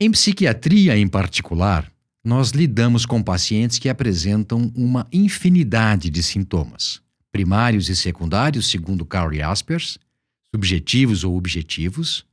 Em 0.00 0.10
psiquiatria, 0.10 0.96
em 0.96 1.08
particular, 1.08 1.92
nós 2.24 2.50
lidamos 2.50 3.04
com 3.04 3.22
pacientes 3.22 3.78
que 3.78 3.88
apresentam 3.88 4.70
uma 4.76 5.06
infinidade 5.12 6.08
de 6.08 6.22
sintomas, 6.22 7.00
primários 7.32 7.88
e 7.88 7.96
secundários, 7.96 8.70
segundo 8.70 9.04
Carl 9.04 9.32
Jaspers, 9.32 9.98
subjetivos 10.54 11.24
ou 11.24 11.36
objetivos, 11.36 12.24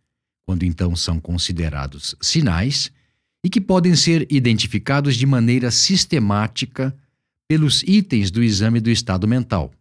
quando 0.46 0.64
então 0.64 0.96
são 0.96 1.20
considerados 1.20 2.16
sinais, 2.22 2.92
e 3.44 3.50
que 3.50 3.62
podem 3.62 3.96
ser 3.96 4.28
identificados 4.30 5.16
de 5.16 5.26
maneira 5.26 5.72
sistemática 5.72 6.96
pelos 7.48 7.82
itens 7.84 8.30
do 8.30 8.44
exame 8.44 8.80
do 8.80 8.92
estado 8.92 9.28
mental: 9.28 9.72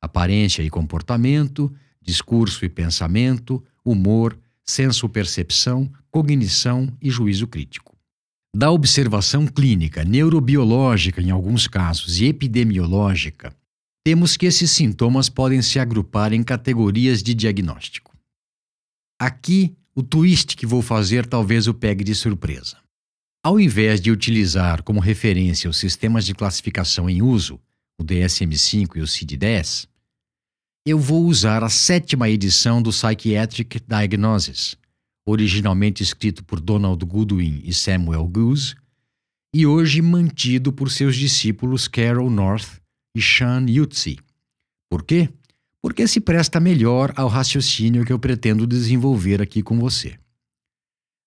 aparência 0.00 0.62
e 0.62 0.70
comportamento, 0.70 1.72
discurso 2.00 2.64
e 2.64 2.68
pensamento, 2.68 3.62
humor, 3.84 4.38
senso-percepção, 4.64 5.90
cognição 6.10 6.90
e 7.02 7.10
juízo 7.10 7.46
crítico. 7.46 7.89
Da 8.54 8.70
observação 8.72 9.46
clínica, 9.46 10.04
neurobiológica 10.04 11.22
em 11.22 11.30
alguns 11.30 11.68
casos 11.68 12.18
e 12.18 12.24
epidemiológica, 12.24 13.56
temos 14.04 14.36
que 14.36 14.46
esses 14.46 14.72
sintomas 14.72 15.28
podem 15.28 15.62
se 15.62 15.78
agrupar 15.78 16.32
em 16.32 16.42
categorias 16.42 17.22
de 17.22 17.32
diagnóstico. 17.32 18.16
Aqui, 19.20 19.76
o 19.94 20.02
twist 20.02 20.56
que 20.56 20.66
vou 20.66 20.82
fazer 20.82 21.26
talvez 21.26 21.68
o 21.68 21.74
pegue 21.74 22.02
de 22.02 22.14
surpresa. 22.14 22.78
Ao 23.42 23.60
invés 23.60 24.00
de 24.00 24.10
utilizar 24.10 24.82
como 24.82 24.98
referência 24.98 25.70
os 25.70 25.76
sistemas 25.76 26.26
de 26.26 26.34
classificação 26.34 27.08
em 27.08 27.22
uso, 27.22 27.60
o 28.00 28.04
DSM-5 28.04 28.96
e 28.96 29.00
o 29.00 29.06
CID-10, 29.06 29.86
eu 30.84 30.98
vou 30.98 31.24
usar 31.26 31.62
a 31.62 31.68
sétima 31.68 32.28
edição 32.28 32.82
do 32.82 32.90
Psychiatric 32.90 33.80
Diagnosis, 33.86 34.76
originalmente 35.26 36.02
escrito 36.02 36.44
por 36.44 36.60
Donald 36.60 37.04
Goodwin 37.04 37.60
e 37.64 37.72
Samuel 37.72 38.26
Goose, 38.26 38.74
e 39.54 39.66
hoje 39.66 40.00
mantido 40.00 40.72
por 40.72 40.90
seus 40.90 41.16
discípulos 41.16 41.88
Carol 41.88 42.30
North 42.30 42.80
e 43.14 43.20
Sean 43.20 43.66
Yutzi. 43.68 44.18
Por 44.88 45.04
quê? 45.04 45.28
Porque 45.82 46.06
se 46.06 46.20
presta 46.20 46.60
melhor 46.60 47.12
ao 47.16 47.28
raciocínio 47.28 48.04
que 48.04 48.12
eu 48.12 48.18
pretendo 48.18 48.66
desenvolver 48.66 49.40
aqui 49.40 49.62
com 49.62 49.78
você. 49.78 50.18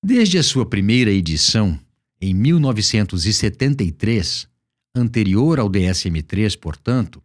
Desde 0.03 0.37
a 0.37 0.43
sua 0.43 0.65
primeira 0.65 1.11
edição, 1.11 1.79
em 2.21 2.33
1973, 2.33 4.47
anterior 4.95 5.59
ao 5.59 5.69
DSM-3, 5.69 6.57
portanto, 6.57 7.21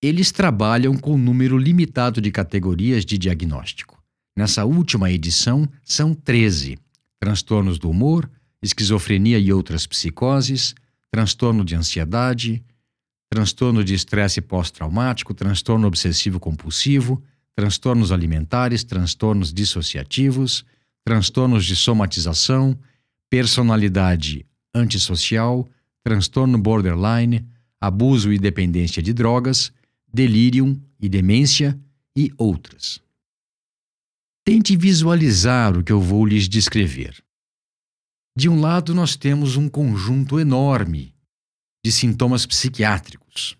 eles 0.00 0.30
trabalham 0.30 0.96
com 0.96 1.14
um 1.14 1.18
número 1.18 1.58
limitado 1.58 2.20
de 2.20 2.30
categorias 2.30 3.04
de 3.04 3.18
diagnóstico. 3.18 3.97
Nessa 4.38 4.64
última 4.64 5.10
edição, 5.10 5.68
são 5.82 6.14
13: 6.14 6.78
transtornos 7.18 7.76
do 7.76 7.90
humor, 7.90 8.30
esquizofrenia 8.62 9.36
e 9.36 9.52
outras 9.52 9.84
psicoses, 9.84 10.76
transtorno 11.10 11.64
de 11.64 11.74
ansiedade, 11.74 12.62
transtorno 13.28 13.82
de 13.82 13.94
estresse 13.94 14.40
pós-traumático, 14.40 15.34
transtorno 15.34 15.88
obsessivo-compulsivo, 15.88 17.20
transtornos 17.56 18.12
alimentares, 18.12 18.84
transtornos 18.84 19.52
dissociativos, 19.52 20.64
transtornos 21.04 21.64
de 21.64 21.74
somatização, 21.74 22.78
personalidade 23.28 24.46
antissocial, 24.72 25.68
transtorno 26.04 26.56
borderline, 26.56 27.44
abuso 27.80 28.32
e 28.32 28.38
dependência 28.38 29.02
de 29.02 29.12
drogas, 29.12 29.72
delírio 30.06 30.80
e 31.00 31.08
demência 31.08 31.76
e 32.16 32.32
outras. 32.38 33.00
Tente 34.50 34.74
visualizar 34.78 35.76
o 35.76 35.84
que 35.84 35.92
eu 35.92 36.00
vou 36.00 36.24
lhes 36.24 36.48
descrever. 36.48 37.22
De 38.34 38.48
um 38.48 38.58
lado, 38.58 38.94
nós 38.94 39.14
temos 39.14 39.56
um 39.56 39.68
conjunto 39.68 40.40
enorme 40.40 41.14
de 41.84 41.92
sintomas 41.92 42.46
psiquiátricos, 42.46 43.58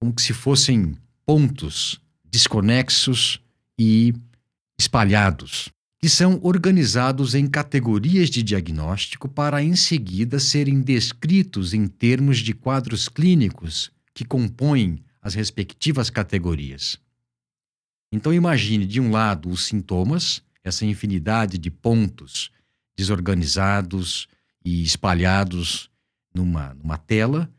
como 0.00 0.12
se 0.18 0.32
fossem 0.32 0.96
pontos 1.24 2.00
desconexos 2.24 3.40
e 3.78 4.12
espalhados, 4.76 5.68
que 6.00 6.08
são 6.08 6.40
organizados 6.42 7.36
em 7.36 7.46
categorias 7.46 8.28
de 8.28 8.42
diagnóstico 8.42 9.28
para 9.28 9.62
em 9.62 9.76
seguida 9.76 10.40
serem 10.40 10.80
descritos 10.80 11.72
em 11.72 11.86
termos 11.86 12.38
de 12.38 12.52
quadros 12.54 13.08
clínicos 13.08 13.92
que 14.12 14.24
compõem 14.24 14.98
as 15.22 15.34
respectivas 15.34 16.10
categorias. 16.10 16.98
Então 18.12 18.32
imagine 18.32 18.86
de 18.86 19.00
um 19.00 19.10
lado 19.10 19.48
os 19.50 19.66
sintomas, 19.66 20.42
essa 20.64 20.84
infinidade 20.84 21.58
de 21.58 21.70
pontos 21.70 22.50
desorganizados 22.96 24.26
e 24.64 24.82
espalhados 24.82 25.90
numa, 26.34 26.74
numa 26.74 26.98
tela, 26.98 27.52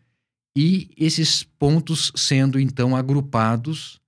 e 0.55 0.89
esses 0.97 1.43
pontos 1.43 2.11
sendo 2.15 2.59
então 2.59 2.95
agrupados 2.95 4.01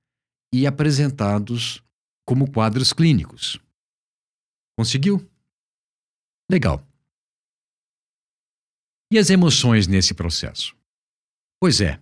e 0.53 0.67
apresentados 0.67 1.81
como 2.25 2.51
quadros 2.51 2.91
clínicos. 2.91 3.57
Conseguiu? 4.77 5.25
Legal. 6.49 6.85
E 9.09 9.17
as 9.17 9.29
emoções 9.29 9.87
nesse 9.87 10.13
processo? 10.13 10.75
Pois 11.61 11.79
é, 11.79 12.01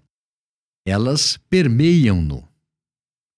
elas 0.86 1.38
permeiam-no. 1.50 2.49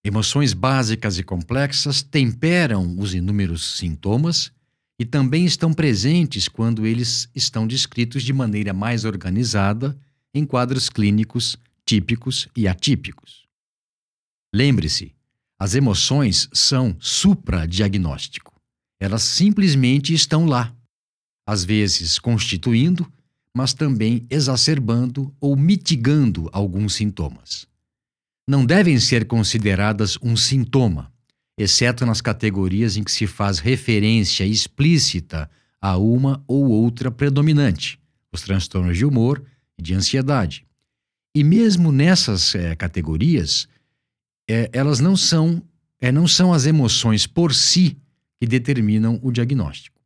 Emoções 0.04 0.54
básicas 0.54 1.20
e 1.20 1.24
complexas 1.24 2.02
temperam 2.02 2.98
os 2.98 3.14
inúmeros 3.14 3.78
sintomas 3.78 4.52
e 5.00 5.06
também 5.06 5.46
estão 5.46 5.74
presentes 5.74 6.48
quando 6.48 6.88
eles 6.88 7.30
estão 7.36 7.68
descritos 7.68 8.24
de 8.24 8.34
maneira 8.34 8.74
mais 8.74 9.06
organizada 9.06 9.96
em 10.34 10.44
quadros 10.44 10.90
clínicos 10.90 11.56
típicos 11.86 12.48
e 12.56 12.68
atípicos. 12.68 13.46
Lembre-se, 14.54 15.14
as 15.60 15.76
emoções 15.76 16.50
são 16.52 16.96
supradiagnóstico. 17.00 18.60
Elas 19.00 19.22
simplesmente 19.22 20.14
estão 20.14 20.46
lá, 20.46 20.76
às 21.48 21.64
vezes 21.64 22.18
constituindo, 22.18 23.12
mas 23.56 23.74
também 23.74 24.26
exacerbando 24.30 25.36
ou 25.40 25.56
mitigando 25.56 26.50
alguns 26.52 26.96
sintomas. 26.96 27.68
Não 28.52 28.66
devem 28.66 29.00
ser 29.00 29.28
consideradas 29.28 30.18
um 30.22 30.36
sintoma, 30.36 31.10
exceto 31.58 32.06
nas 32.06 32.20
categorias 32.20 32.98
em 32.98 33.04
que 33.06 33.10
se 33.10 33.26
faz 33.26 33.60
referência 33.60 34.44
explícita 34.44 35.50
a 35.80 35.96
uma 35.96 36.44
ou 36.46 36.70
outra 36.70 37.10
predominante, 37.10 37.98
os 38.30 38.42
transtornos 38.42 38.98
de 38.98 39.06
humor 39.06 39.42
e 39.78 39.82
de 39.82 39.94
ansiedade. 39.94 40.66
E 41.34 41.46
mesmo 41.46 41.94
nessas 41.94 42.54
é, 42.54 42.76
categorias, 42.76 43.70
é, 44.50 44.70
elas 44.74 45.00
não 45.00 45.16
são, 45.16 45.64
é, 46.02 46.12
não 46.12 46.28
são 46.28 46.52
as 46.52 46.66
emoções 46.66 47.26
por 47.26 47.54
si 47.54 47.98
que 48.38 48.46
determinam 48.46 49.18
o 49.24 49.32
diagnóstico. 49.32 49.98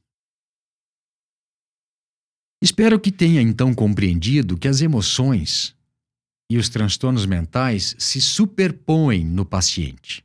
Espero 2.62 3.00
que 3.00 3.12
tenha 3.12 3.42
então 3.42 3.74
compreendido 3.74 4.56
que 4.56 4.68
as 4.68 4.82
emoções 4.82 5.76
e 6.50 6.58
os 6.58 6.70
transtornos 6.70 7.26
mentais 7.26 7.96
se 7.98 8.22
superpõem 8.22 9.26
no 9.26 9.46
paciente. 9.46 10.24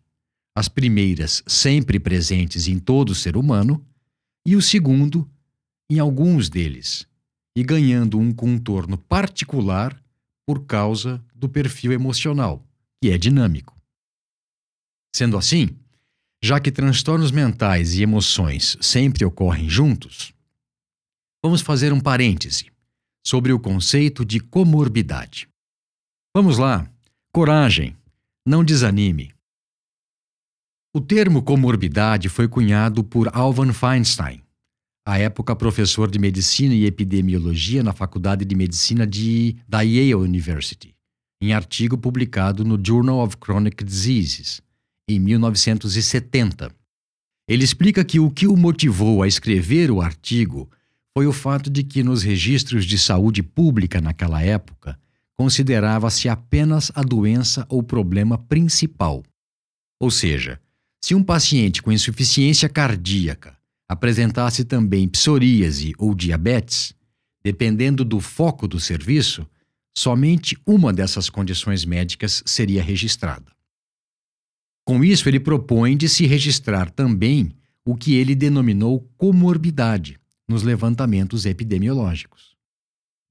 As 0.55 0.69
primeiras 0.69 1.43
sempre 1.47 1.99
presentes 1.99 2.69
em 2.69 2.79
todo 2.79 3.15
ser 3.15 3.37
humano 3.37 3.85
e 4.47 4.57
o 4.57 4.63
segundo 4.63 5.29
em 5.91 5.99
alguns 5.99 6.49
deles, 6.49 7.05
e 7.57 7.65
ganhando 7.65 8.19
um 8.19 8.33
contorno 8.33 8.97
particular 8.97 10.01
por 10.47 10.65
causa 10.65 11.23
do 11.35 11.49
perfil 11.49 11.93
emocional, 11.93 12.65
que 13.03 13.11
é 13.11 13.19
dinâmico. 13.19 13.77
Sendo 15.15 15.37
assim, 15.37 15.71
já 16.43 16.61
que 16.61 16.71
transtornos 16.71 17.33
mentais 17.33 17.95
e 17.95 18.03
emoções 18.03 18.77
sempre 18.81 19.25
ocorrem 19.25 19.69
juntos, 19.69 20.33
vamos 21.43 21.61
fazer 21.61 21.93
um 21.93 22.01
parêntese 22.01 22.71
sobre 23.27 23.53
o 23.53 23.59
conceito 23.59 24.25
de 24.25 24.39
comorbidade. 24.39 25.50
Vamos 26.33 26.59
lá, 26.59 26.89
coragem, 27.33 27.97
não 28.47 28.63
desanime. 28.63 29.33
O 30.95 31.01
termo 31.01 31.43
comorbidade 31.43 32.29
foi 32.29 32.47
cunhado 32.47 33.03
por 33.03 33.29
Alvan 33.35 33.73
Feinstein, 33.73 34.41
à 35.05 35.19
época 35.19 35.57
professor 35.57 36.09
de 36.09 36.21
medicina 36.21 36.73
e 36.73 36.85
epidemiologia 36.85 37.83
na 37.83 37.93
Faculdade 37.93 38.45
de 38.45 38.55
Medicina 38.55 39.05
de, 39.05 39.57
da 39.69 39.81
Yale 39.81 40.15
University, 40.15 40.95
em 41.43 41.53
artigo 41.53 41.99
publicado 41.99 42.65
no 42.65 42.81
Journal 42.81 43.19
of 43.19 43.37
Chronic 43.37 43.83
Diseases, 43.83 44.63
em 45.09 45.19
1970. 45.19 46.73
Ele 47.49 47.65
explica 47.65 48.05
que 48.05 48.21
o 48.21 48.31
que 48.31 48.47
o 48.47 48.57
motivou 48.57 49.25
a 49.25 49.27
escrever 49.27 49.91
o 49.91 50.01
artigo 50.01 50.71
foi 51.13 51.27
o 51.27 51.33
fato 51.33 51.69
de 51.69 51.83
que 51.83 52.05
nos 52.05 52.23
registros 52.23 52.85
de 52.85 52.97
saúde 52.97 53.43
pública 53.43 54.01
naquela 54.01 54.41
época 54.41 54.97
considerava-se 55.41 56.29
apenas 56.29 56.93
a 56.95 57.01
doença 57.01 57.65
ou 57.71 57.83
problema 57.83 58.37
principal. 58.37 59.23
Ou 59.99 60.11
seja, 60.11 60.61
se 61.03 61.15
um 61.15 61.25
paciente 61.25 61.81
com 61.81 61.91
insuficiência 61.91 62.69
cardíaca 62.69 63.57
apresentasse 63.89 64.67
também 64.67 65.09
psoríase 65.09 65.95
ou 65.97 66.15
diabetes, 66.15 66.95
dependendo 67.43 68.05
do 68.05 68.21
foco 68.21 68.69
do 68.69 68.79
serviço, 68.79 69.47
somente 69.97 70.59
uma 70.67 70.93
dessas 70.93 71.31
condições 71.31 71.87
médicas 71.87 72.43
seria 72.45 72.83
registrada. 72.83 73.51
Com 74.85 75.03
isso, 75.03 75.27
ele 75.27 75.41
propõe 75.41 75.97
de 75.97 76.07
se 76.07 76.27
registrar 76.27 76.91
também 76.91 77.51
o 77.83 77.97
que 77.97 78.15
ele 78.17 78.35
denominou 78.35 79.11
comorbidade 79.17 80.21
nos 80.47 80.63
levantamentos 80.63 81.47
epidemiológicos. 81.47 82.55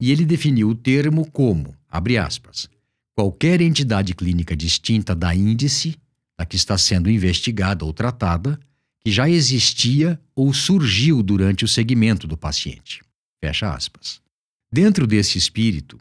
E 0.02 0.10
ele 0.10 0.24
definiu 0.24 0.70
o 0.70 0.74
termo 0.74 1.30
como, 1.30 1.78
abre 1.90 2.16
aspas, 2.16 2.68
qualquer 3.14 3.60
entidade 3.60 4.14
clínica 4.14 4.56
distinta 4.56 5.14
da 5.14 5.34
índice 5.34 5.96
da 6.38 6.46
que 6.46 6.56
está 6.56 6.78
sendo 6.78 7.10
investigada 7.10 7.84
ou 7.84 7.92
tratada, 7.92 8.58
que 9.00 9.10
já 9.10 9.28
existia 9.28 10.18
ou 10.34 10.54
surgiu 10.54 11.22
durante 11.22 11.66
o 11.66 11.68
segmento 11.68 12.26
do 12.26 12.36
paciente. 12.36 13.02
Fecha 13.42 13.74
aspas. 13.74 14.22
Dentro 14.72 15.06
desse 15.06 15.36
espírito, 15.36 15.98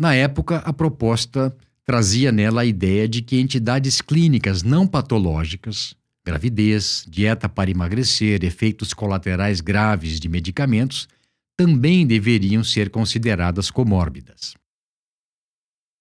na 0.00 0.14
época, 0.14 0.58
a 0.58 0.72
proposta 0.72 1.54
trazia 1.84 2.30
nela 2.30 2.62
a 2.62 2.64
ideia 2.64 3.08
de 3.08 3.20
que 3.20 3.40
entidades 3.40 4.00
clínicas 4.00 4.62
não 4.62 4.86
patológicas, 4.86 5.94
gravidez, 6.24 7.04
dieta 7.08 7.48
para 7.48 7.70
emagrecer, 7.70 8.44
efeitos 8.44 8.94
colaterais 8.94 9.60
graves 9.60 10.20
de 10.20 10.28
medicamentos, 10.28 11.08
também 11.56 12.06
deveriam 12.06 12.62
ser 12.62 12.88
consideradas 12.88 13.70
comórbidas. 13.70 14.54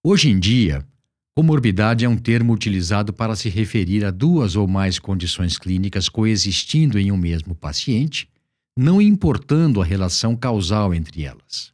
Hoje 0.10 0.30
em 0.30 0.39
dia, 0.39 0.88
comorbidade 1.36 2.06
é 2.06 2.08
um 2.08 2.15
termo 2.15 2.54
utilizado 2.54 3.12
para 3.12 3.36
se 3.36 3.50
referir 3.50 4.06
a 4.06 4.10
duas 4.10 4.56
ou 4.56 4.65
mais 4.65 5.00
condições 5.00 5.58
clínicas 5.58 6.08
coexistindo 6.08 6.98
em 6.98 7.12
um 7.12 7.17
mesmo 7.17 7.54
paciente, 7.54 8.30
não 8.74 9.02
importando 9.02 9.82
a 9.82 9.86
relação 9.86 10.34
causal 10.34 10.93
entre 10.93 11.26
elas. 11.26 11.74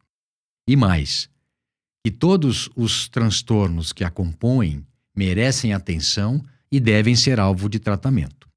E 0.68 0.76
mais, 0.76 1.30
que 2.04 2.12
todos 2.12 2.72
os 2.76 3.08
transtornos 3.08 3.94
que 3.94 4.04
a 4.04 4.10
compõem 4.10 4.84
merecem 5.16 5.72
atenção 5.72 6.44
e 6.72 6.80
devem 6.80 7.16
ser 7.16 7.40
alvo 7.40 7.70
de 7.70 7.78
tratamento. 7.78 8.50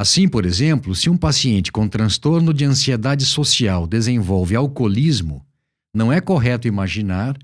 Assim, 0.00 0.26
por 0.26 0.44
exemplo, 0.44 0.96
se 0.96 1.08
um 1.08 1.16
paciente 1.16 1.70
com 1.70 1.86
transtorno 1.86 2.52
de 2.52 2.64
ansiedade 2.64 3.24
social 3.24 3.86
desenvolve 3.86 4.56
alcoolismo, 4.56 5.46
não 5.94 6.12
é 6.12 6.20
correto 6.20 6.66
imaginar 6.66 7.38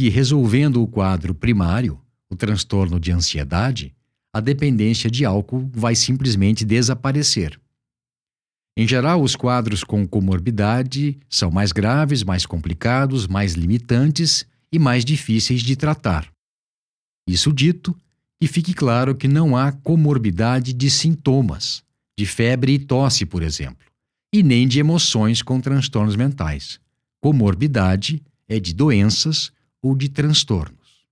que, 0.00 0.08
resolvendo 0.08 0.82
o 0.82 0.86
quadro 0.86 1.34
primário, 1.34 2.00
o 2.30 2.34
transtorno 2.34 2.98
de 2.98 3.12
ansiedade, 3.12 3.94
a 4.32 4.40
dependência 4.40 5.10
de 5.10 5.26
álcool 5.26 5.70
vai 5.74 5.94
simplesmente 5.94 6.64
desaparecer. 6.64 7.60
Em 8.74 8.88
geral, 8.88 9.22
os 9.22 9.36
quadros 9.36 9.84
com 9.84 10.08
comorbidade 10.08 11.18
são 11.28 11.50
mais 11.50 11.70
graves, 11.70 12.22
mais 12.22 12.46
complicados, 12.46 13.26
mais 13.26 13.52
limitantes 13.52 14.46
e 14.72 14.78
mais 14.78 15.04
difíceis 15.04 15.60
de 15.60 15.76
tratar. 15.76 16.32
Isso 17.28 17.52
dito, 17.52 17.94
e 18.40 18.46
fique 18.46 18.72
claro 18.72 19.14
que 19.14 19.28
não 19.28 19.54
há 19.54 19.70
comorbidade 19.70 20.72
de 20.72 20.88
sintomas, 20.88 21.82
de 22.18 22.24
febre 22.24 22.72
e 22.72 22.78
tosse, 22.78 23.26
por 23.26 23.42
exemplo, 23.42 23.86
e 24.32 24.42
nem 24.42 24.66
de 24.66 24.80
emoções 24.80 25.42
com 25.42 25.60
transtornos 25.60 26.16
mentais. 26.16 26.80
Comorbidade 27.20 28.22
é 28.48 28.58
de 28.58 28.72
doenças 28.72 29.52
ou 29.82 29.94
de 29.94 30.08
transtornos. 30.08 31.06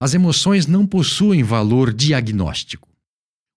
As 0.00 0.14
emoções 0.14 0.66
não 0.66 0.86
possuem 0.86 1.42
valor 1.42 1.92
diagnóstico. 1.92 2.88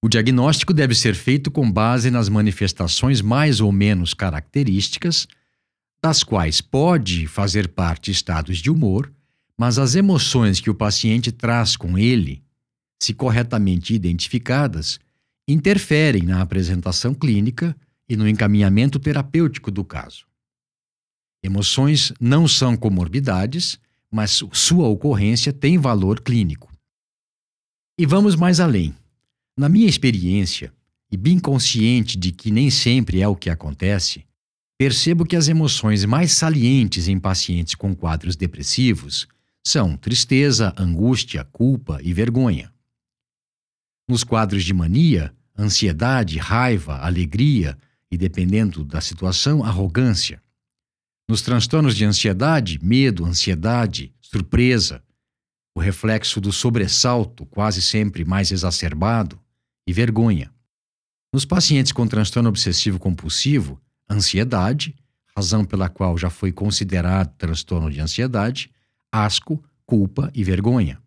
O 0.04 0.08
diagnóstico 0.08 0.74
deve 0.74 0.94
ser 0.94 1.16
feito 1.16 1.50
com 1.50 1.72
base 1.72 2.12
nas 2.12 2.30
manifestações 2.30 3.22
mais 3.22 3.60
ou 3.60 3.72
menos 3.72 4.14
características, 4.14 5.28
das 6.02 6.24
quais 6.24 6.62
pode 6.62 7.26
fazer 7.26 7.70
parte 7.70 8.12
estados 8.12 8.60
de 8.60 8.70
humor, 8.70 9.12
mas 9.58 9.80
as 9.80 9.96
emoções 9.96 10.60
que 10.60 10.70
o 10.70 10.76
paciente 10.76 11.32
traz 11.32 11.76
com 11.76 11.98
ele, 11.98 12.44
se 13.02 13.14
corretamente 13.14 13.96
identificadas, 13.96 15.00
interferem 15.48 16.24
na 16.24 16.42
apresentação 16.42 17.14
clínica 17.14 17.76
e 18.08 18.16
no 18.16 18.28
encaminhamento 18.28 19.00
terapêutico 19.00 19.72
do 19.72 19.84
caso. 19.84 20.26
Emoções 21.44 22.14
não 22.20 22.48
são 22.48 22.76
comorbidades, 22.78 23.80
mas 24.16 24.42
sua 24.54 24.88
ocorrência 24.88 25.52
tem 25.52 25.78
valor 25.78 26.22
clínico. 26.22 26.72
E 28.00 28.06
vamos 28.06 28.34
mais 28.34 28.62
além. 28.62 28.96
Na 29.58 29.68
minha 29.68 29.90
experiência, 29.90 30.74
e 31.12 31.18
bem 31.18 31.38
consciente 31.38 32.18
de 32.18 32.32
que 32.32 32.50
nem 32.50 32.70
sempre 32.70 33.20
é 33.20 33.28
o 33.28 33.36
que 33.36 33.50
acontece, 33.50 34.26
percebo 34.78 35.26
que 35.26 35.36
as 35.36 35.50
emoções 35.50 36.06
mais 36.06 36.32
salientes 36.32 37.10
em 37.10 37.20
pacientes 37.20 37.76
com 37.76 37.94
quadros 37.94 38.38
depressivos 38.38 39.28
são 39.62 39.98
tristeza, 39.98 40.74
angústia, 40.78 41.44
culpa 41.52 42.00
e 42.02 42.14
vergonha. 42.14 42.72
Nos 44.08 44.24
quadros 44.24 44.64
de 44.64 44.74
mania, 44.74 45.36
ansiedade, 45.60 46.38
raiva, 46.38 47.00
alegria 47.00 47.78
e, 48.10 48.18
dependendo 48.18 48.86
da 48.86 49.02
situação, 49.02 49.62
arrogância. 49.62 50.42
Nos 51.28 51.42
transtornos 51.42 51.96
de 51.96 52.06
ansiedade, 52.06 52.80
medo, 52.84 53.26
ansiedade, 53.26 54.14
surpresa, 54.22 55.04
o 55.76 55.80
reflexo 55.80 56.40
do 56.40 56.52
sobressalto, 56.52 57.46
quase 57.48 57.82
sempre 57.82 58.24
mais 58.24 58.52
exacerbado, 58.52 59.40
e 59.88 59.92
vergonha. 59.92 60.54
Nos 61.34 61.44
pacientes 61.44 61.92
com 61.92 62.08
transtorno 62.08 62.50
obsessivo 62.50 63.00
compulsivo, 63.00 63.82
ansiedade, 64.10 64.96
razão 65.36 65.66
pela 65.66 65.90
qual 65.90 66.18
já 66.18 66.30
foi 66.30 66.52
considerado 66.52 67.36
transtorno 67.38 67.92
de 67.92 68.00
ansiedade, 68.00 68.72
asco, 69.12 69.62
culpa 69.86 70.32
e 70.34 70.44
vergonha. 70.44 71.02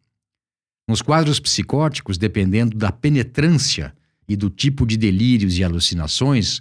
Nos 0.88 1.00
quadros 1.00 1.38
psicóticos, 1.38 2.18
dependendo 2.18 2.76
da 2.76 2.90
penetrância 2.90 3.94
e 4.28 4.36
do 4.36 4.50
tipo 4.50 4.86
de 4.86 4.96
delírios 4.96 5.56
e 5.58 5.64
alucinações, 5.64 6.60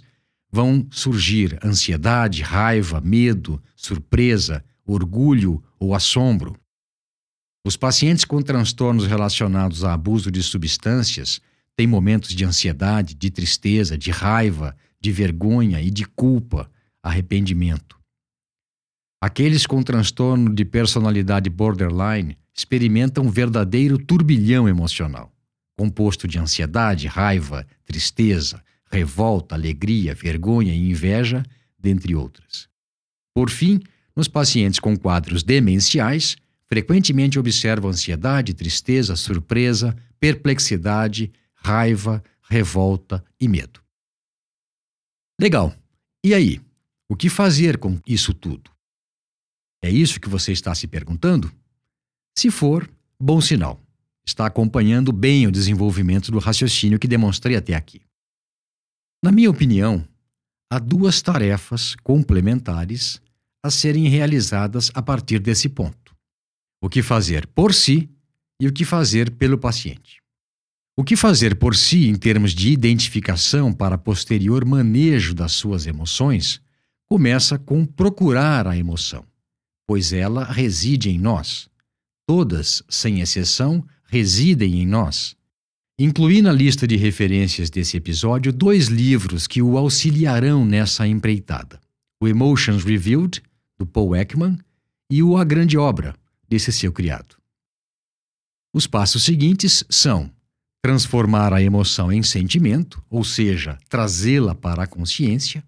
vão 0.50 0.86
surgir 0.90 1.58
ansiedade, 1.64 2.42
raiva, 2.42 3.00
medo, 3.00 3.62
surpresa, 3.76 4.64
orgulho 4.86 5.62
ou 5.78 5.94
assombro. 5.94 6.56
Os 7.64 7.76
pacientes 7.76 8.24
com 8.24 8.40
transtornos 8.40 9.06
relacionados 9.06 9.84
a 9.84 9.92
abuso 9.92 10.30
de 10.30 10.42
substâncias 10.42 11.40
têm 11.76 11.86
momentos 11.86 12.30
de 12.30 12.44
ansiedade, 12.44 13.14
de 13.14 13.30
tristeza, 13.30 13.96
de 13.96 14.10
raiva, 14.10 14.74
de 15.00 15.12
vergonha 15.12 15.80
e 15.80 15.90
de 15.90 16.04
culpa, 16.04 16.70
arrependimento. 17.02 17.98
Aqueles 19.20 19.66
com 19.66 19.82
transtorno 19.82 20.54
de 20.54 20.64
personalidade 20.64 21.50
borderline 21.50 22.38
experimentam 22.54 23.24
um 23.24 23.30
verdadeiro 23.30 23.98
turbilhão 23.98 24.68
emocional, 24.68 25.32
composto 25.76 26.26
de 26.26 26.38
ansiedade, 26.38 27.06
raiva, 27.06 27.66
tristeza, 27.84 28.62
revolta, 28.90 29.54
alegria, 29.54 30.14
vergonha 30.14 30.74
e 30.74 30.90
inveja, 30.90 31.42
dentre 31.78 32.14
outras. 32.14 32.68
Por 33.34 33.50
fim, 33.50 33.80
nos 34.16 34.26
pacientes 34.26 34.80
com 34.80 34.96
quadros 34.96 35.42
demenciais, 35.42 36.36
frequentemente 36.66 37.38
observam 37.38 37.90
ansiedade, 37.90 38.54
tristeza, 38.54 39.14
surpresa, 39.14 39.96
perplexidade, 40.18 41.30
raiva, 41.54 42.22
revolta 42.42 43.24
e 43.40 43.46
medo. 43.46 43.80
Legal. 45.40 45.74
E 46.24 46.34
aí? 46.34 46.60
O 47.08 47.16
que 47.16 47.28
fazer 47.28 47.78
com 47.78 47.98
isso 48.06 48.34
tudo? 48.34 48.70
É 49.82 49.88
isso 49.88 50.20
que 50.20 50.28
você 50.28 50.52
está 50.52 50.74
se 50.74 50.86
perguntando? 50.86 51.50
Se 52.36 52.50
for, 52.50 52.90
bom 53.18 53.40
sinal. 53.40 53.80
Está 54.26 54.46
acompanhando 54.46 55.12
bem 55.12 55.46
o 55.46 55.52
desenvolvimento 55.52 56.30
do 56.30 56.38
raciocínio 56.38 56.98
que 56.98 57.08
demonstrei 57.08 57.56
até 57.56 57.74
aqui. 57.74 58.02
Na 59.22 59.32
minha 59.32 59.50
opinião, 59.50 60.06
há 60.70 60.78
duas 60.78 61.20
tarefas 61.20 61.96
complementares 62.04 63.20
a 63.62 63.70
serem 63.70 64.08
realizadas 64.08 64.90
a 64.94 65.02
partir 65.02 65.40
desse 65.40 65.68
ponto: 65.68 66.14
o 66.80 66.88
que 66.88 67.02
fazer 67.02 67.46
por 67.48 67.74
si 67.74 68.08
e 68.60 68.68
o 68.68 68.72
que 68.72 68.84
fazer 68.84 69.32
pelo 69.32 69.58
paciente. 69.58 70.22
O 70.96 71.04
que 71.04 71.16
fazer 71.16 71.56
por 71.56 71.76
si 71.76 72.08
em 72.08 72.14
termos 72.14 72.52
de 72.52 72.70
identificação 72.70 73.72
para 73.72 73.98
posterior 73.98 74.64
manejo 74.64 75.34
das 75.34 75.52
suas 75.52 75.86
emoções 75.86 76.60
começa 77.08 77.58
com 77.58 77.86
procurar 77.86 78.66
a 78.66 78.76
emoção, 78.76 79.24
pois 79.86 80.12
ela 80.12 80.44
reside 80.44 81.10
em 81.10 81.18
nós. 81.18 81.68
Todas, 82.26 82.82
sem 82.88 83.20
exceção, 83.20 83.84
residem 84.04 84.80
em 84.82 84.86
nós. 84.86 85.37
Incluí 86.00 86.40
na 86.40 86.52
lista 86.52 86.86
de 86.86 86.94
referências 86.94 87.70
desse 87.70 87.96
episódio 87.96 88.52
dois 88.52 88.86
livros 88.86 89.48
que 89.48 89.60
o 89.60 89.76
auxiliarão 89.76 90.64
nessa 90.64 91.08
empreitada: 91.08 91.80
o 92.22 92.28
Emotions 92.28 92.84
Reviewed, 92.84 93.42
do 93.76 93.84
Paul 93.84 94.14
Ekman, 94.14 94.56
e 95.10 95.22
o 95.24 95.36
A 95.36 95.42
Grande 95.42 95.76
Obra, 95.76 96.14
desse 96.48 96.70
seu 96.70 96.92
criado. 96.92 97.36
Os 98.72 98.86
passos 98.86 99.24
seguintes 99.24 99.82
são 99.90 100.30
transformar 100.80 101.52
a 101.52 101.60
emoção 101.60 102.12
em 102.12 102.22
sentimento, 102.22 103.02
ou 103.10 103.24
seja, 103.24 103.76
trazê-la 103.88 104.54
para 104.54 104.84
a 104.84 104.86
consciência, 104.86 105.64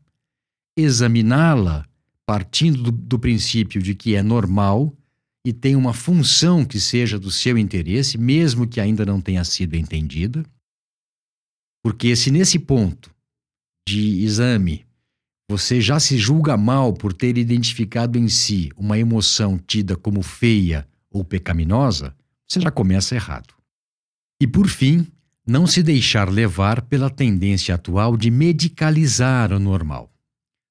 examiná-la 0.76 1.84
partindo 2.24 2.84
do, 2.84 2.92
do, 2.92 3.18
princípio 3.18 3.82
de 3.82 3.96
que 3.96 4.14
é 4.14 4.22
normal 4.22 4.94
e 5.44 5.52
tem 5.52 5.74
uma 5.74 5.94
função 5.94 6.64
que 6.64 6.78
seja 6.78 7.18
do 7.18 7.30
seu 7.30 7.56
interesse, 7.56 8.18
mesmo 8.18 8.66
que 8.66 8.80
ainda 8.80 9.06
não 9.06 9.20
tenha 9.20 9.44
sido 9.44 9.74
entendida. 9.74 10.44
Porque 11.82 12.14
se 12.14 12.30
nesse 12.30 12.58
ponto 12.58 13.14
de 13.88 14.22
exame 14.22 14.84
você 15.50 15.80
já 15.80 15.98
se 15.98 16.16
julga 16.16 16.56
mal 16.56 16.92
por 16.92 17.12
ter 17.12 17.36
identificado 17.36 18.16
em 18.16 18.28
si 18.28 18.70
uma 18.76 18.96
emoção 18.96 19.58
tida 19.58 19.96
como 19.96 20.22
feia 20.22 20.86
ou 21.10 21.24
pecaminosa, 21.24 22.14
você 22.48 22.60
já 22.60 22.70
começa 22.70 23.16
errado. 23.16 23.52
E 24.40 24.46
por 24.46 24.68
fim, 24.68 25.08
não 25.44 25.66
se 25.66 25.82
deixar 25.82 26.30
levar 26.30 26.82
pela 26.82 27.10
tendência 27.10 27.74
atual 27.74 28.16
de 28.16 28.30
medicalizar 28.30 29.52
o 29.52 29.58
normal. 29.58 30.12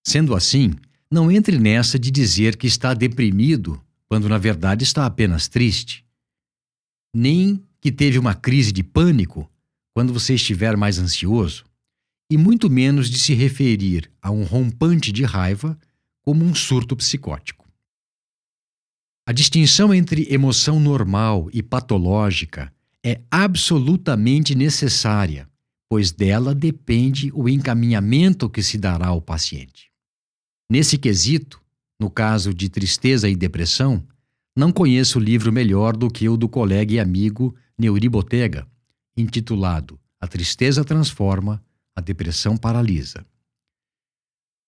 Sendo 0.08 0.34
assim, 0.34 0.74
não 1.12 1.30
entre 1.30 1.60
nessa 1.60 2.00
de 2.00 2.10
dizer 2.10 2.56
que 2.56 2.66
está 2.66 2.94
deprimido 2.94 3.82
quando 4.10 4.28
na 4.28 4.38
verdade 4.38 4.84
está 4.84 5.06
apenas 5.06 5.48
triste. 5.48 6.04
Nem 7.16 7.64
que 7.80 7.92
teve 7.92 8.18
uma 8.18 8.34
crise 8.34 8.72
de 8.72 8.84
pânico 8.84 9.50
quando 9.94 10.12
você 10.12 10.34
estiver 10.34 10.76
mais 10.76 10.98
ansioso, 10.98 11.66
e 12.32 12.38
muito 12.38 12.70
menos 12.70 13.10
de 13.10 13.20
se 13.20 13.34
referir 13.34 14.12
a 14.22 14.32
um 14.32 14.44
rompante 14.44 15.12
de 15.12 15.24
raiva 15.24 15.78
como 16.22 16.44
um 16.44 16.54
surto 16.54 16.96
psicótico. 16.96 17.68
A 19.28 19.32
distinção 19.32 19.94
entre 19.94 20.28
emoção 20.32 20.80
normal 20.80 21.50
e 21.54 21.62
patológica 21.62 22.74
é 23.04 23.22
absolutamente 23.32 24.56
necessária, 24.56 25.50
pois 25.90 26.12
dela 26.12 26.54
depende 26.54 27.32
o 27.34 27.48
encaminhamento 27.48 28.50
que 28.50 28.62
se 28.62 28.78
dará 28.78 29.08
ao 29.08 29.22
paciente. 29.22 29.92
Nesse 30.70 30.98
quesito, 30.98 31.62
no 32.00 32.10
caso 32.10 32.54
de 32.54 32.70
tristeza 32.70 33.28
e 33.28 33.36
depressão, 33.36 34.04
não 34.56 34.72
conheço 34.72 35.20
livro 35.20 35.52
melhor 35.52 35.96
do 35.96 36.10
que 36.10 36.28
o 36.30 36.38
do 36.38 36.48
colega 36.48 36.94
e 36.94 37.00
amigo 37.00 37.56
Neuri 37.78 38.10
Botega, 38.10 38.68
intitulado 39.18 40.00
A 40.20 40.28
Tristeza 40.28 40.84
Transforma, 40.84 41.64
a 41.96 42.02
Depressão 42.02 42.58
Paralisa. 42.58 43.26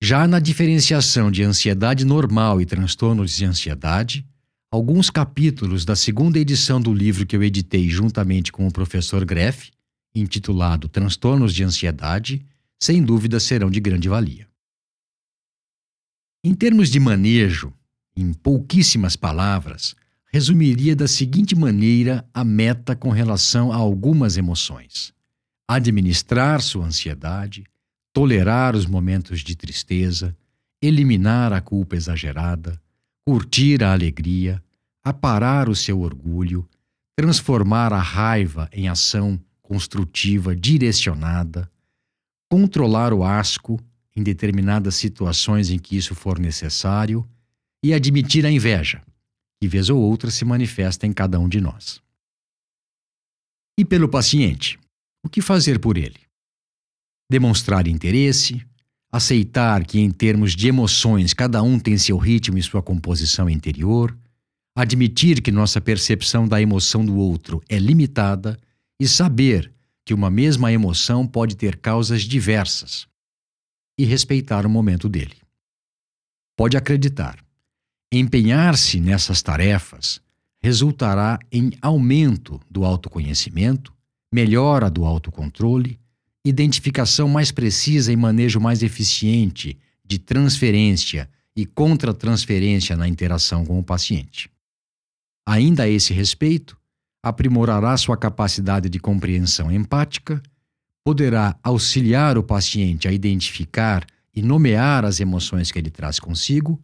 Já 0.01 0.27
na 0.27 0.39
diferenciação 0.39 1.31
de 1.31 1.43
ansiedade 1.43 2.05
normal 2.05 2.59
e 2.59 2.65
transtornos 2.65 3.35
de 3.35 3.45
ansiedade, 3.45 4.25
Alguns 4.73 5.09
capítulos 5.09 5.83
da 5.83 5.97
segunda 5.97 6.39
edição 6.39 6.79
do 6.79 6.93
livro 6.93 7.25
que 7.25 7.35
eu 7.35 7.43
editei 7.43 7.89
juntamente 7.89 8.53
com 8.53 8.65
o 8.65 8.71
professor 8.71 9.25
Greff, 9.25 9.69
intitulado 10.15 10.87
Transtornos 10.87 11.53
de 11.53 11.61
Ansiedade, 11.61 12.45
sem 12.81 13.03
dúvida 13.03 13.37
serão 13.37 13.69
de 13.69 13.81
grande 13.81 14.07
valia. 14.07 14.47
Em 16.43 16.55
termos 16.55 16.89
de 16.89 16.99
manejo, 16.99 17.71
em 18.15 18.33
pouquíssimas 18.33 19.15
palavras, 19.15 19.95
resumiria 20.33 20.95
da 20.95 21.07
seguinte 21.07 21.55
maneira 21.55 22.27
a 22.33 22.43
meta 22.43 22.95
com 22.95 23.09
relação 23.09 23.71
a 23.71 23.75
algumas 23.75 24.37
emoções: 24.37 25.13
administrar 25.67 26.59
sua 26.59 26.85
ansiedade, 26.85 27.63
tolerar 28.11 28.75
os 28.75 28.87
momentos 28.87 29.41
de 29.41 29.55
tristeza, 29.55 30.35
eliminar 30.81 31.53
a 31.53 31.61
culpa 31.61 31.95
exagerada, 31.95 32.81
curtir 33.23 33.83
a 33.83 33.91
alegria, 33.91 34.63
aparar 35.03 35.69
o 35.69 35.75
seu 35.75 36.01
orgulho, 36.01 36.67
transformar 37.15 37.93
a 37.93 38.01
raiva 38.01 38.67
em 38.73 38.89
ação 38.89 39.39
construtiva 39.61 40.55
direcionada, 40.55 41.69
controlar 42.49 43.13
o 43.13 43.23
asco 43.23 43.79
em 44.15 44.23
determinadas 44.23 44.95
situações 44.95 45.69
em 45.69 45.79
que 45.79 45.95
isso 45.95 46.13
for 46.13 46.39
necessário 46.39 47.27
e 47.83 47.93
admitir 47.93 48.45
a 48.45 48.51
inveja, 48.51 49.01
que 49.59 49.67
vez 49.67 49.89
ou 49.89 49.99
outra 49.99 50.29
se 50.29 50.45
manifesta 50.45 51.07
em 51.07 51.13
cada 51.13 51.39
um 51.39 51.47
de 51.47 51.61
nós. 51.61 52.01
E 53.77 53.85
pelo 53.85 54.09
paciente, 54.09 54.77
o 55.23 55.29
que 55.29 55.41
fazer 55.41 55.79
por 55.79 55.97
ele? 55.97 56.31
demonstrar 57.31 57.87
interesse, 57.87 58.61
aceitar 59.09 59.85
que, 59.85 59.97
em 59.97 60.11
termos 60.11 60.53
de 60.53 60.67
emoções, 60.67 61.33
cada 61.33 61.63
um 61.63 61.79
tem 61.79 61.97
seu 61.97 62.17
ritmo 62.17 62.57
e 62.57 62.61
sua 62.61 62.81
composição 62.81 63.49
interior, 63.49 64.13
admitir 64.75 65.41
que 65.41 65.49
nossa 65.49 65.79
percepção 65.79 66.45
da 66.45 66.61
emoção 66.61 67.05
do 67.05 67.15
outro 67.15 67.63
é 67.69 67.79
limitada 67.79 68.59
e 68.99 69.07
saber 69.07 69.71
que 70.05 70.13
uma 70.13 70.29
mesma 70.29 70.73
emoção 70.73 71.25
pode 71.25 71.55
ter 71.55 71.77
causas 71.77 72.23
diversas 72.23 73.07
e 74.01 74.05
respeitar 74.05 74.65
o 74.65 74.69
momento 74.69 75.07
dele. 75.07 75.35
Pode 76.57 76.75
acreditar, 76.75 77.37
empenhar-se 78.11 78.99
nessas 78.99 79.43
tarefas 79.43 80.19
resultará 80.59 81.37
em 81.51 81.71
aumento 81.79 82.59
do 82.69 82.83
autoconhecimento, 82.83 83.93
melhora 84.33 84.89
do 84.89 85.05
autocontrole, 85.05 85.99
identificação 86.43 87.29
mais 87.29 87.51
precisa 87.51 88.11
e 88.11 88.15
manejo 88.15 88.59
mais 88.59 88.81
eficiente 88.81 89.77
de 90.03 90.17
transferência 90.17 91.29
e 91.55 91.63
contra-transferência 91.63 92.97
na 92.97 93.07
interação 93.07 93.63
com 93.63 93.77
o 93.77 93.83
paciente. 93.83 94.49
Ainda 95.47 95.83
a 95.83 95.89
esse 95.89 96.11
respeito, 96.11 96.75
aprimorará 97.23 97.95
sua 97.97 98.17
capacidade 98.17 98.89
de 98.89 98.99
compreensão 98.99 99.71
empática, 99.71 100.41
poderá 101.03 101.57
auxiliar 101.63 102.37
o 102.37 102.43
paciente 102.43 103.07
a 103.07 103.11
identificar 103.11 104.05
e 104.33 104.41
nomear 104.41 105.03
as 105.03 105.19
emoções 105.19 105.71
que 105.71 105.79
ele 105.79 105.89
traz 105.89 106.19
consigo 106.19 106.81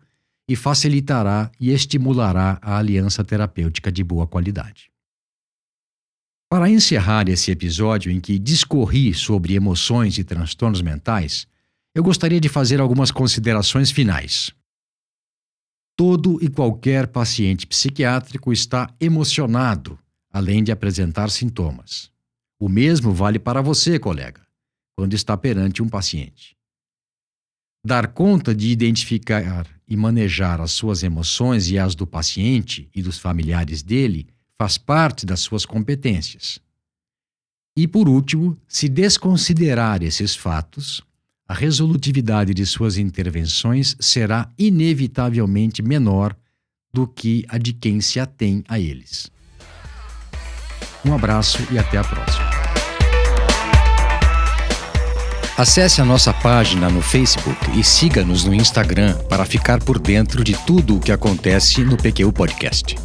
e 0.49 0.56
facilitará 0.56 1.51
e 1.60 1.71
estimulará 1.71 2.58
a 2.62 2.77
aliança 2.77 3.23
terapêutica 3.23 3.91
de 3.91 4.03
boa 4.03 4.25
qualidade. 4.25 4.89
Para 6.49 6.69
encerrar 6.69 7.27
esse 7.27 7.51
episódio 7.51 8.10
em 8.10 8.21
que 8.21 8.39
discorri 8.39 9.13
sobre 9.13 9.53
emoções 9.53 10.17
e 10.17 10.23
transtornos 10.23 10.82
mentais, 10.82 11.45
eu 11.93 12.01
gostaria 12.01 12.39
de 12.39 12.47
fazer 12.47 12.80
algumas 12.80 13.12
considerações 13.12 13.91
finais. 13.91 14.51
Todo 15.97 16.38
e 16.41 16.47
qualquer 16.47 17.08
paciente 17.08 17.67
psiquiátrico 17.67 18.53
está 18.53 18.93
emocionado, 18.99 19.99
além 20.32 20.63
de 20.63 20.71
apresentar 20.71 21.30
sintomas. 21.30 22.10
O 22.60 22.67
mesmo 22.67 23.13
vale 23.13 23.38
para 23.38 23.62
você, 23.62 24.00
colega, 24.00 24.41
quando 24.96 25.13
está 25.13 25.38
perante 25.38 25.84
um 25.84 25.89
paciente. 25.89 26.58
Dar 27.86 28.08
conta 28.08 28.54
de 28.54 28.70
identificar 28.70 29.67
e 29.88 29.96
manejar 29.96 30.60
as 30.60 30.72
suas 30.72 31.04
emoções 31.04 31.70
e 31.70 31.78
as 31.78 31.96
do 31.96 32.08
paciente 32.08 32.89
e 32.93 33.02
dos 33.02 33.20
familiares 33.20 33.84
dele 33.84 34.28
faz 34.58 34.78
parte 34.78 35.26
das 35.26 35.39
suas 35.39 35.65
competências. 35.65 36.60
E, 37.78 37.88
por 37.88 38.10
último, 38.10 38.60
se 38.67 38.89
desconsiderar 38.89 40.02
esses 40.02 40.36
fatos, 40.36 41.02
a 41.48 41.54
resolutividade 41.54 42.54
de 42.54 42.65
suas 42.65 42.98
intervenções 42.98 43.96
será 44.00 44.52
inevitavelmente 44.58 45.84
menor 45.84 46.36
do 46.91 47.08
que 47.08 47.46
a 47.48 47.60
de 47.60 47.72
quem 47.72 48.02
se 48.02 48.20
atém 48.20 48.63
a 48.67 48.80
eles. 48.80 49.32
Um 51.08 51.13
abraço 51.13 51.60
e 51.72 51.80
até 51.80 51.98
a 51.98 52.04
próxima. 52.04 52.46
Acesse 55.58 56.02
a 56.02 56.06
nossa 56.06 56.34
página 56.34 56.89
no 56.89 57.02
Facebook 57.02 57.80
e 57.80 57.84
siga-nos 57.84 58.43
no 58.43 58.54
Instagram 58.54 59.15
para 59.28 59.46
ficar 59.46 59.82
por 59.82 59.98
dentro 59.98 60.43
de 60.43 60.54
tudo 60.65 60.98
o 60.98 61.00
que 61.00 61.12
acontece 61.12 61.84
no 61.84 61.98
PQ 61.98 62.32
Podcast. 62.32 62.96